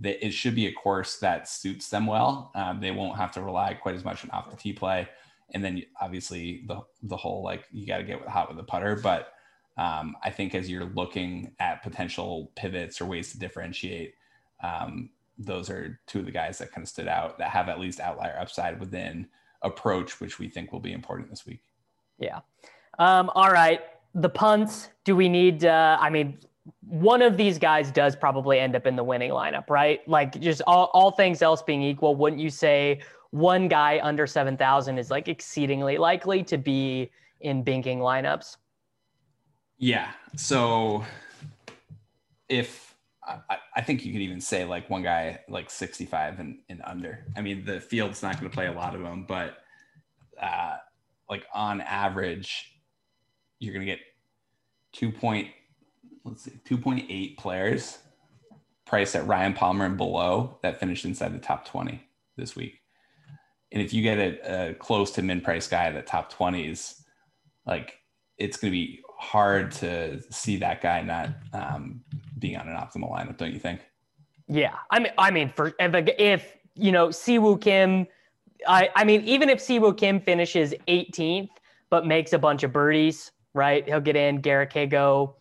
that 0.00 0.24
it 0.24 0.30
should 0.32 0.54
be 0.54 0.66
a 0.66 0.72
course 0.72 1.18
that 1.18 1.48
suits 1.48 1.88
them 1.90 2.06
well. 2.06 2.50
Um, 2.54 2.80
they 2.80 2.90
won't 2.90 3.18
have 3.18 3.32
to 3.32 3.42
rely 3.42 3.74
quite 3.74 3.94
as 3.94 4.04
much 4.04 4.24
on 4.24 4.30
off 4.30 4.50
the 4.50 4.56
tee 4.56 4.72
play, 4.72 5.08
and 5.52 5.62
then 5.62 5.82
obviously 6.00 6.64
the 6.66 6.80
the 7.02 7.16
whole 7.16 7.44
like 7.44 7.64
you 7.70 7.86
got 7.86 7.98
to 7.98 8.04
get 8.04 8.26
hot 8.26 8.48
with 8.48 8.56
the 8.56 8.64
putter. 8.64 8.96
But 8.96 9.32
um, 9.76 10.16
I 10.22 10.30
think 10.30 10.54
as 10.54 10.70
you're 10.70 10.84
looking 10.84 11.52
at 11.58 11.82
potential 11.82 12.52
pivots 12.56 13.00
or 13.00 13.06
ways 13.06 13.32
to 13.32 13.38
differentiate, 13.38 14.14
um, 14.62 15.10
those 15.38 15.70
are 15.70 15.98
two 16.06 16.20
of 16.20 16.26
the 16.26 16.30
guys 16.30 16.58
that 16.58 16.70
kind 16.70 16.82
of 16.84 16.88
stood 16.88 17.08
out 17.08 17.38
that 17.38 17.50
have 17.50 17.68
at 17.68 17.80
least 17.80 17.98
outlier 18.00 18.36
upside 18.38 18.78
within 18.78 19.26
approach, 19.62 20.20
which 20.20 20.38
we 20.38 20.48
think 20.48 20.72
will 20.72 20.80
be 20.80 20.92
important 20.92 21.30
this 21.30 21.46
week. 21.46 21.62
Yeah. 22.18 22.40
Um, 22.98 23.30
all 23.34 23.50
right. 23.50 23.80
The 24.14 24.28
punts. 24.28 24.90
Do 25.04 25.16
we 25.16 25.28
need? 25.28 25.64
Uh, 25.64 25.96
I 26.00 26.10
mean, 26.10 26.38
one 26.80 27.22
of 27.22 27.36
these 27.36 27.58
guys 27.58 27.90
does 27.90 28.14
probably 28.14 28.58
end 28.58 28.76
up 28.76 28.86
in 28.86 28.96
the 28.96 29.04
winning 29.04 29.30
lineup, 29.30 29.70
right? 29.70 30.06
Like 30.08 30.38
just 30.40 30.62
all, 30.66 30.90
all 30.92 31.10
things 31.10 31.42
else 31.42 31.62
being 31.62 31.82
equal, 31.82 32.14
wouldn't 32.14 32.40
you 32.40 32.50
say 32.50 33.00
one 33.30 33.68
guy 33.68 34.00
under 34.02 34.26
7,000 34.26 34.98
is 34.98 35.10
like 35.10 35.28
exceedingly 35.28 35.98
likely 35.98 36.42
to 36.44 36.58
be 36.58 37.10
in 37.40 37.64
binking 37.64 37.98
lineups? 37.98 38.56
Yeah. 39.80 40.10
So 40.36 41.04
if 42.50 42.94
I, 43.26 43.56
I, 43.76 43.80
think 43.80 44.04
you 44.04 44.12
could 44.12 44.20
even 44.20 44.40
say 44.40 44.64
like 44.66 44.90
one 44.90 45.02
guy 45.02 45.40
like 45.48 45.70
65 45.70 46.38
and, 46.38 46.58
and 46.68 46.82
under. 46.84 47.24
I 47.34 47.40
mean, 47.40 47.64
the 47.64 47.80
field's 47.80 48.22
not 48.22 48.38
going 48.38 48.50
to 48.50 48.54
play 48.54 48.66
a 48.66 48.72
lot 48.72 48.94
of 48.94 49.00
them, 49.00 49.24
but 49.26 49.58
uh, 50.40 50.76
like 51.30 51.46
on 51.54 51.80
average, 51.80 52.76
you're 53.58 53.72
going 53.72 53.86
to 53.86 53.90
get 53.90 54.00
two 54.92 55.10
point, 55.10 55.48
let's 56.24 56.42
see, 56.42 56.60
2.8 56.68 57.38
players 57.38 57.98
priced 58.84 59.16
at 59.16 59.26
Ryan 59.26 59.54
Palmer 59.54 59.86
and 59.86 59.96
below 59.96 60.58
that 60.62 60.78
finished 60.78 61.06
inside 61.06 61.32
the 61.32 61.38
top 61.38 61.64
20 61.64 62.02
this 62.36 62.54
week. 62.54 62.80
And 63.72 63.80
if 63.80 63.94
you 63.94 64.02
get 64.02 64.18
a, 64.18 64.70
a 64.70 64.74
close 64.74 65.10
to 65.12 65.22
min 65.22 65.40
price 65.40 65.68
guy 65.68 65.90
that 65.90 66.06
top 66.06 66.32
20s, 66.32 67.00
like 67.64 67.94
it's 68.36 68.56
going 68.56 68.72
to 68.72 68.76
be 68.76 69.00
hard 69.20 69.70
to 69.70 70.20
see 70.30 70.56
that 70.56 70.80
guy 70.80 71.02
not 71.02 71.28
um, 71.52 72.00
being 72.38 72.56
on 72.56 72.66
an 72.68 72.74
optimal 72.74 73.12
lineup, 73.12 73.36
don't 73.36 73.52
you 73.52 73.58
think? 73.60 73.80
Yeah, 74.48 74.74
I 74.90 74.98
mean, 74.98 75.12
I 75.18 75.30
mean, 75.30 75.52
for 75.54 75.74
if, 75.78 76.08
if 76.18 76.56
you 76.74 76.90
know 76.90 77.08
Siwoo 77.08 77.60
Kim, 77.60 78.06
I 78.66 78.88
I 78.96 79.04
mean, 79.04 79.22
even 79.22 79.48
if 79.48 79.60
Siwoo 79.60 79.96
Kim 79.96 80.20
finishes 80.20 80.74
18th 80.88 81.50
but 81.90 82.06
makes 82.06 82.32
a 82.32 82.38
bunch 82.38 82.62
of 82.62 82.72
birdies, 82.72 83.32
right? 83.52 83.84
He'll 83.86 84.00
get 84.00 84.14
in 84.14 84.40
Garrick 84.40 84.72
Higgo, 84.72 85.34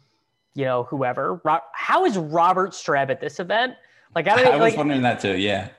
you 0.55 0.65
know, 0.65 0.83
whoever. 0.83 1.41
How 1.73 2.05
is 2.05 2.17
Robert 2.17 2.71
Streb 2.71 3.09
at 3.11 3.21
this 3.21 3.39
event? 3.39 3.75
Like 4.15 4.27
I 4.27 4.35
don't. 4.35 4.53
I 4.53 4.57
was 4.57 4.71
like, 4.71 4.77
wondering 4.77 5.03
that 5.03 5.19
too. 5.19 5.37
Yeah 5.37 5.69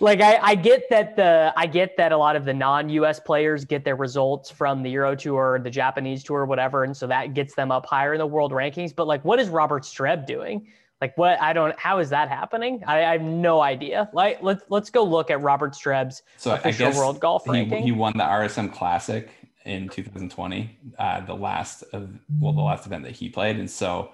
like 0.00 0.20
I, 0.20 0.36
I 0.36 0.54
get 0.54 0.88
that 0.90 1.16
the 1.16 1.52
I 1.56 1.66
get 1.66 1.96
that 1.96 2.12
a 2.12 2.16
lot 2.16 2.36
of 2.36 2.44
the 2.44 2.54
non-US 2.54 3.20
players 3.20 3.64
get 3.64 3.84
their 3.84 3.96
results 3.96 4.50
from 4.50 4.82
the 4.82 4.90
Euro 4.90 5.14
Tour, 5.14 5.60
the 5.62 5.70
Japanese 5.70 6.22
Tour, 6.24 6.44
whatever, 6.46 6.84
and 6.84 6.96
so 6.96 7.06
that 7.06 7.34
gets 7.34 7.54
them 7.54 7.70
up 7.70 7.86
higher 7.86 8.14
in 8.14 8.18
the 8.18 8.26
world 8.26 8.52
rankings. 8.52 8.94
But 8.94 9.06
like, 9.06 9.24
what 9.24 9.38
is 9.38 9.48
Robert 9.48 9.82
Streb 9.82 10.26
doing? 10.26 10.66
Like, 11.00 11.16
what 11.16 11.40
I 11.40 11.52
don't. 11.52 11.78
How 11.78 11.98
is 11.98 12.10
that 12.10 12.28
happening? 12.28 12.82
I, 12.86 13.04
I 13.04 13.12
have 13.12 13.22
no 13.22 13.60
idea. 13.60 14.10
Like, 14.12 14.42
let's 14.42 14.64
let's 14.68 14.90
go 14.90 15.04
look 15.04 15.30
at 15.30 15.40
Robert 15.40 15.72
Streb's 15.72 16.22
so 16.36 16.54
official 16.54 16.90
world 16.92 17.20
golf 17.20 17.44
he, 17.44 17.50
ranking. 17.50 17.82
He 17.84 17.92
won 17.92 18.14
the 18.16 18.24
RSM 18.24 18.72
Classic 18.72 19.30
in 19.64 19.88
2020, 19.88 20.78
uh, 20.98 21.20
the 21.20 21.34
last 21.34 21.84
of 21.92 22.10
well, 22.40 22.52
the 22.52 22.62
last 22.62 22.86
event 22.86 23.04
that 23.04 23.14
he 23.14 23.28
played, 23.28 23.58
and 23.58 23.70
so 23.70 24.12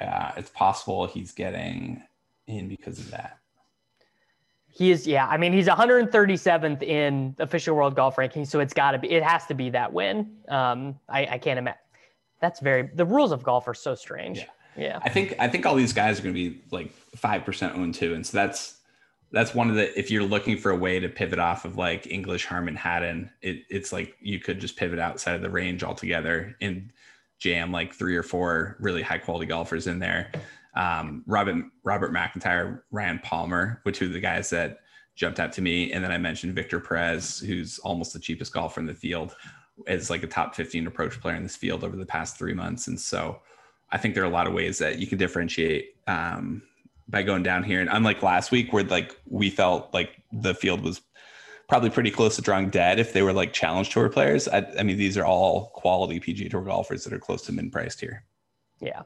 uh, 0.00 0.32
it's 0.36 0.50
possible 0.50 1.06
he's 1.06 1.32
getting 1.32 2.02
in 2.46 2.68
because 2.68 2.98
of 2.98 3.10
that. 3.10 3.38
He 4.74 4.90
is, 4.90 5.06
yeah. 5.06 5.26
I 5.26 5.36
mean, 5.36 5.52
he's 5.52 5.66
137th 5.68 6.82
in 6.82 7.36
official 7.38 7.76
world 7.76 7.94
golf 7.94 8.16
ranking, 8.16 8.46
so 8.46 8.58
it's 8.58 8.72
got 8.72 8.92
to 8.92 8.98
be. 8.98 9.10
It 9.10 9.22
has 9.22 9.44
to 9.46 9.54
be 9.54 9.68
that 9.70 9.92
win. 9.92 10.34
Um, 10.48 10.98
I, 11.10 11.26
I 11.32 11.38
can't 11.38 11.58
imagine. 11.58 11.78
That's 12.40 12.58
very. 12.60 12.88
The 12.94 13.04
rules 13.04 13.32
of 13.32 13.42
golf 13.42 13.68
are 13.68 13.74
so 13.74 13.94
strange. 13.94 14.38
Yeah. 14.38 14.44
yeah. 14.76 14.98
I 15.02 15.10
think 15.10 15.34
I 15.38 15.46
think 15.46 15.66
all 15.66 15.74
these 15.74 15.92
guys 15.92 16.18
are 16.18 16.22
going 16.22 16.34
to 16.34 16.50
be 16.50 16.62
like 16.70 16.90
five 17.14 17.44
percent 17.44 17.76
owned 17.76 17.94
too, 17.94 18.14
and 18.14 18.26
so 18.26 18.34
that's 18.34 18.78
that's 19.30 19.54
one 19.54 19.68
of 19.68 19.76
the. 19.76 19.96
If 19.96 20.10
you're 20.10 20.24
looking 20.24 20.56
for 20.56 20.70
a 20.70 20.76
way 20.76 20.98
to 20.98 21.08
pivot 21.08 21.38
off 21.38 21.66
of 21.66 21.76
like 21.76 22.06
English 22.06 22.46
Harman 22.46 22.74
Hatton, 22.74 23.30
it, 23.42 23.64
it's 23.68 23.92
like 23.92 24.16
you 24.22 24.40
could 24.40 24.58
just 24.58 24.76
pivot 24.76 24.98
outside 24.98 25.34
of 25.34 25.42
the 25.42 25.50
range 25.50 25.84
altogether 25.84 26.56
and 26.62 26.90
jam 27.38 27.72
like 27.72 27.92
three 27.92 28.16
or 28.16 28.22
four 28.22 28.78
really 28.80 29.02
high 29.02 29.18
quality 29.18 29.46
golfers 29.46 29.86
in 29.86 29.98
there 29.98 30.30
um, 30.74 31.22
Robert 31.26 31.64
Robert 31.84 32.12
McIntyre, 32.12 32.82
Ryan 32.90 33.20
Palmer, 33.22 33.80
which 33.82 34.00
are 34.02 34.08
the 34.08 34.20
guys 34.20 34.50
that 34.50 34.78
jumped 35.14 35.38
out 35.38 35.52
to 35.52 35.62
me, 35.62 35.92
and 35.92 36.02
then 36.02 36.10
I 36.10 36.18
mentioned 36.18 36.54
Victor 36.54 36.80
Perez, 36.80 37.38
who's 37.38 37.78
almost 37.80 38.12
the 38.12 38.18
cheapest 38.18 38.52
golfer 38.52 38.80
in 38.80 38.86
the 38.86 38.94
field, 38.94 39.36
as 39.86 40.08
like 40.08 40.22
a 40.22 40.26
top 40.26 40.54
15 40.54 40.86
approach 40.86 41.20
player 41.20 41.36
in 41.36 41.42
this 41.42 41.56
field 41.56 41.84
over 41.84 41.96
the 41.96 42.06
past 42.06 42.38
three 42.38 42.54
months, 42.54 42.88
and 42.88 42.98
so 42.98 43.40
I 43.92 43.98
think 43.98 44.14
there 44.14 44.24
are 44.24 44.26
a 44.26 44.30
lot 44.30 44.46
of 44.46 44.54
ways 44.54 44.78
that 44.78 44.98
you 44.98 45.06
can 45.06 45.18
differentiate 45.18 45.96
um, 46.06 46.62
by 47.08 47.22
going 47.22 47.42
down 47.42 47.62
here. 47.62 47.80
And 47.80 47.90
unlike 47.90 48.22
last 48.22 48.50
week, 48.50 48.72
where 48.72 48.82
like 48.84 49.14
we 49.28 49.50
felt 49.50 49.92
like 49.92 50.22
the 50.32 50.54
field 50.54 50.80
was 50.80 51.02
probably 51.68 51.90
pretty 51.90 52.10
close 52.10 52.36
to 52.36 52.42
drawing 52.42 52.70
dead 52.70 52.98
if 52.98 53.12
they 53.12 53.22
were 53.22 53.32
like 53.32 53.52
challenge 53.52 53.90
tour 53.90 54.08
players. 54.08 54.48
I, 54.48 54.66
I 54.78 54.82
mean, 54.82 54.96
these 54.96 55.16
are 55.16 55.24
all 55.24 55.70
quality 55.74 56.18
PGA 56.20 56.50
Tour 56.50 56.62
golfers 56.62 57.04
that 57.04 57.12
are 57.12 57.18
close 57.18 57.42
to 57.42 57.52
min 57.52 57.70
priced 57.70 58.00
here. 58.00 58.24
Yeah. 58.80 59.02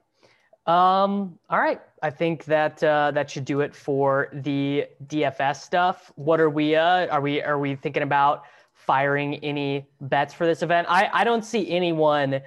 Um, 0.66 1.38
all 1.48 1.60
right. 1.60 1.80
I 2.02 2.10
think 2.10 2.44
that 2.46 2.82
uh, 2.82 3.12
that 3.12 3.30
should 3.30 3.44
do 3.44 3.60
it 3.60 3.74
for 3.74 4.28
the 4.32 4.86
DFS 5.06 5.56
stuff. 5.56 6.12
What 6.16 6.40
are 6.40 6.50
we 6.50 6.74
uh 6.74 7.06
are 7.06 7.20
we 7.20 7.40
are 7.40 7.58
we 7.58 7.76
thinking 7.76 8.02
about 8.02 8.44
firing 8.72 9.36
any 9.36 9.86
bets 10.00 10.34
for 10.34 10.44
this 10.44 10.62
event? 10.62 10.88
I, 10.90 11.08
I 11.12 11.24
don't 11.24 11.44
see 11.44 11.70
anyone, 11.70 12.40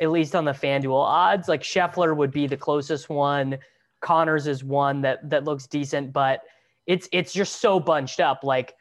at 0.00 0.10
least 0.10 0.34
on 0.34 0.44
the 0.44 0.52
FanDuel 0.52 1.02
odds. 1.02 1.48
Like 1.48 1.62
Scheffler 1.62 2.14
would 2.14 2.30
be 2.30 2.46
the 2.46 2.56
closest 2.56 3.08
one. 3.08 3.58
Conners 4.00 4.46
is 4.46 4.62
one 4.62 5.00
that 5.02 5.28
that 5.30 5.44
looks 5.44 5.66
decent, 5.66 6.12
but 6.12 6.42
it's 6.86 7.08
it's 7.10 7.32
just 7.32 7.60
so 7.60 7.80
bunched 7.80 8.20
up. 8.20 8.44
Like 8.44 8.74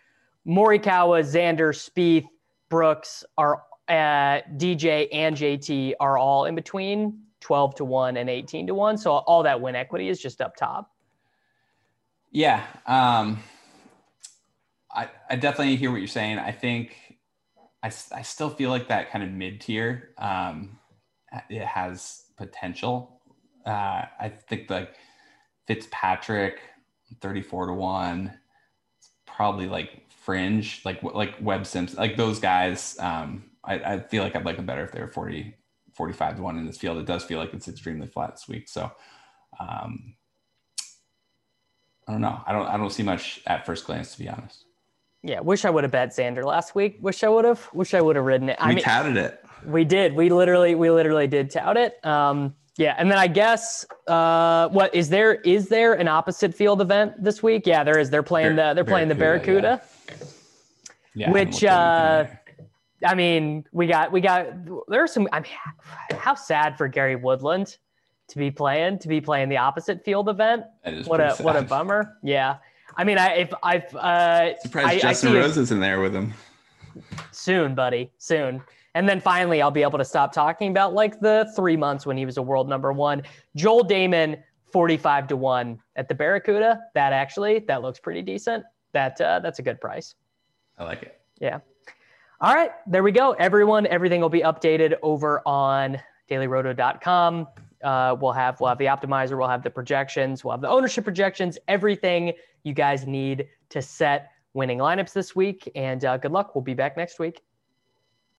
Morikawa, 0.45 1.21
Xander, 1.21 1.73
Spieth, 1.73 2.25
Brooks 2.67 3.23
are 3.37 3.63
uh, 3.87 4.41
DJ 4.57 5.07
and 5.13 5.35
JT 5.35 5.93
are 6.01 6.17
all 6.17 6.45
in 6.45 6.55
between 6.55 7.21
12 7.41 7.75
to 7.75 7.85
1 7.85 8.17
and 8.17 8.29
18 8.29 8.67
to 8.67 8.73
1. 8.73 8.97
So 8.97 9.11
all 9.11 9.43
that 9.43 9.59
win 9.59 9.75
equity 9.75 10.09
is 10.09 10.19
just 10.19 10.41
up 10.41 10.55
top. 10.55 10.91
Yeah. 12.31 12.65
Um, 12.85 13.43
I, 14.93 15.09
I 15.29 15.35
definitely 15.35 15.75
hear 15.75 15.91
what 15.91 15.97
you're 15.97 16.07
saying. 16.07 16.39
I 16.39 16.51
think 16.51 16.95
I, 17.83 17.87
I 17.87 18.21
still 18.21 18.49
feel 18.49 18.69
like 18.69 18.87
that 18.87 19.11
kind 19.11 19.23
of 19.23 19.31
mid 19.31 19.61
tier, 19.61 20.11
um, 20.17 20.77
it 21.49 21.65
has 21.65 22.25
potential. 22.37 23.21
Uh, 23.65 24.03
I 24.19 24.31
think 24.49 24.69
like 24.69 24.95
Fitzpatrick, 25.67 26.59
34 27.21 27.67
to 27.67 27.73
1, 27.73 28.33
probably 29.25 29.67
like 29.67 30.03
fringe, 30.09 30.81
like 30.85 31.01
like 31.03 31.35
Webb 31.41 31.65
sims 31.65 31.95
like 31.95 32.17
those 32.17 32.39
guys. 32.39 32.97
Um, 32.99 33.45
I, 33.63 33.75
I 33.75 33.99
feel 33.99 34.23
like 34.23 34.35
I'd 34.35 34.45
like 34.45 34.57
them 34.57 34.65
better 34.65 34.83
if 34.83 34.91
they 34.91 35.01
were 35.01 35.07
40, 35.07 35.55
45 35.93 36.37
to 36.37 36.41
1 36.41 36.57
in 36.57 36.65
this 36.65 36.77
field. 36.77 36.97
It 36.97 37.05
does 37.05 37.23
feel 37.23 37.39
like 37.39 37.53
it's 37.53 37.67
extremely 37.67 38.07
flat 38.07 38.31
this 38.31 38.47
week. 38.47 38.69
So 38.69 38.91
um, 39.59 40.15
I 42.07 42.11
don't 42.11 42.21
know. 42.21 42.41
I 42.45 42.51
don't 42.51 42.67
I 42.67 42.77
don't 42.77 42.91
see 42.91 43.03
much 43.03 43.41
at 43.47 43.65
first 43.65 43.85
glance 43.85 44.13
to 44.13 44.19
be 44.19 44.29
honest. 44.29 44.65
Yeah, 45.23 45.39
wish 45.39 45.65
I 45.65 45.69
would 45.69 45.83
have 45.83 45.91
bet 45.91 46.09
Xander 46.09 46.43
last 46.43 46.73
week. 46.73 46.97
Wish 46.99 47.23
I 47.23 47.29
would 47.29 47.45
have. 47.45 47.69
Wish 47.73 47.93
I 47.93 48.01
would 48.01 48.15
have 48.15 48.25
ridden 48.25 48.49
it. 48.49 48.57
I 48.59 48.69
we 48.69 48.75
mean, 48.75 48.83
touted 48.83 49.17
it. 49.17 49.43
We 49.65 49.85
did. 49.85 50.15
We 50.15 50.29
literally 50.29 50.73
we 50.73 50.89
literally 50.89 51.27
did 51.27 51.51
tout 51.51 51.77
it. 51.77 52.03
Um, 52.03 52.55
yeah, 52.77 52.95
and 52.97 53.11
then 53.11 53.19
I 53.19 53.27
guess 53.27 53.85
uh, 54.07 54.69
what 54.69 54.95
is 54.95 55.09
there 55.09 55.35
is 55.35 55.67
there 55.69 55.93
an 55.93 56.07
opposite 56.07 56.55
field 56.55 56.81
event 56.81 57.23
this 57.23 57.43
week? 57.43 57.67
Yeah, 57.67 57.83
there 57.83 57.99
is. 57.99 58.09
They're 58.09 58.23
playing 58.23 58.55
the 58.55 58.73
they're 58.73 58.83
playing 58.83 59.09
the 59.09 59.15
Barracuda. 59.15 59.81
Yeah. 60.09 60.15
yeah 61.13 61.31
which 61.31 61.63
uh, 61.63 62.25
I 63.05 63.15
mean, 63.15 63.65
we 63.71 63.87
got 63.87 64.11
we 64.11 64.21
got 64.21 64.47
there's 64.87 65.11
some. 65.11 65.27
I 65.31 65.39
mean, 65.39 65.51
how 66.17 66.35
sad 66.35 66.77
for 66.77 66.87
Gary 66.87 67.15
Woodland 67.15 67.77
to 68.27 68.37
be 68.37 68.51
playing 68.51 68.99
to 68.99 69.07
be 69.07 69.19
playing 69.19 69.49
the 69.49 69.57
opposite 69.57 70.03
field 70.05 70.29
event. 70.29 70.63
what 71.05 71.19
a 71.19 71.35
sad. 71.35 71.45
what 71.45 71.55
a 71.55 71.61
bummer. 71.61 72.17
Yeah, 72.23 72.57
I 72.95 73.03
mean, 73.03 73.17
I 73.17 73.33
if 73.35 73.53
I've 73.63 73.93
uh, 73.95 74.57
surprised 74.59 74.87
I, 74.87 74.99
Justin 74.99 75.35
I 75.35 75.39
Rose 75.39 75.57
is 75.57 75.71
in 75.71 75.79
there 75.79 75.99
with 75.99 76.15
him. 76.15 76.33
Soon, 77.31 77.73
buddy, 77.75 78.11
soon. 78.17 78.61
And 78.93 79.07
then 79.07 79.21
finally, 79.21 79.61
I'll 79.61 79.71
be 79.71 79.83
able 79.83 79.97
to 79.97 80.05
stop 80.05 80.33
talking 80.33 80.69
about 80.69 80.93
like 80.93 81.19
the 81.21 81.51
three 81.55 81.77
months 81.77 82.05
when 82.05 82.17
he 82.17 82.25
was 82.25 82.37
a 82.37 82.41
world 82.41 82.67
number 82.67 82.91
one. 82.91 83.23
Joel 83.55 83.85
Dahmen, 83.85 84.41
forty-five 84.71 85.27
to 85.27 85.37
one 85.37 85.79
at 85.95 86.07
the 86.07 86.15
Barracuda. 86.15 86.79
That 86.93 87.13
actually 87.13 87.59
that 87.67 87.81
looks 87.81 87.99
pretty 87.99 88.21
decent. 88.21 88.65
That 88.91 89.19
uh, 89.21 89.39
that's 89.39 89.59
a 89.59 89.61
good 89.61 89.79
price. 89.79 90.15
I 90.77 90.83
like 90.83 91.03
it. 91.03 91.19
Yeah. 91.39 91.59
All 92.43 92.55
right, 92.55 92.71
there 92.87 93.03
we 93.03 93.11
go. 93.11 93.33
Everyone, 93.33 93.85
everything 93.85 94.19
will 94.19 94.27
be 94.27 94.41
updated 94.41 94.95
over 95.03 95.43
on 95.47 95.99
dailyroto.com. 96.27 97.47
Uh, 97.83 98.15
we'll 98.19 98.31
have 98.31 98.59
we'll 98.59 98.69
have 98.69 98.79
the 98.79 98.85
optimizer, 98.85 99.37
we'll 99.37 99.47
have 99.47 99.61
the 99.61 99.69
projections, 99.69 100.43
we'll 100.43 100.49
have 100.49 100.61
the 100.61 100.67
ownership 100.67 101.03
projections, 101.03 101.59
everything 101.67 102.33
you 102.63 102.73
guys 102.73 103.05
need 103.05 103.47
to 103.69 103.79
set 103.79 104.31
winning 104.55 104.79
lineups 104.79 105.13
this 105.13 105.35
week. 105.35 105.71
And 105.75 106.03
uh, 106.03 106.17
good 106.17 106.31
luck. 106.31 106.55
We'll 106.55 106.63
be 106.63 106.73
back 106.73 106.97
next 106.97 107.19
week. 107.19 107.43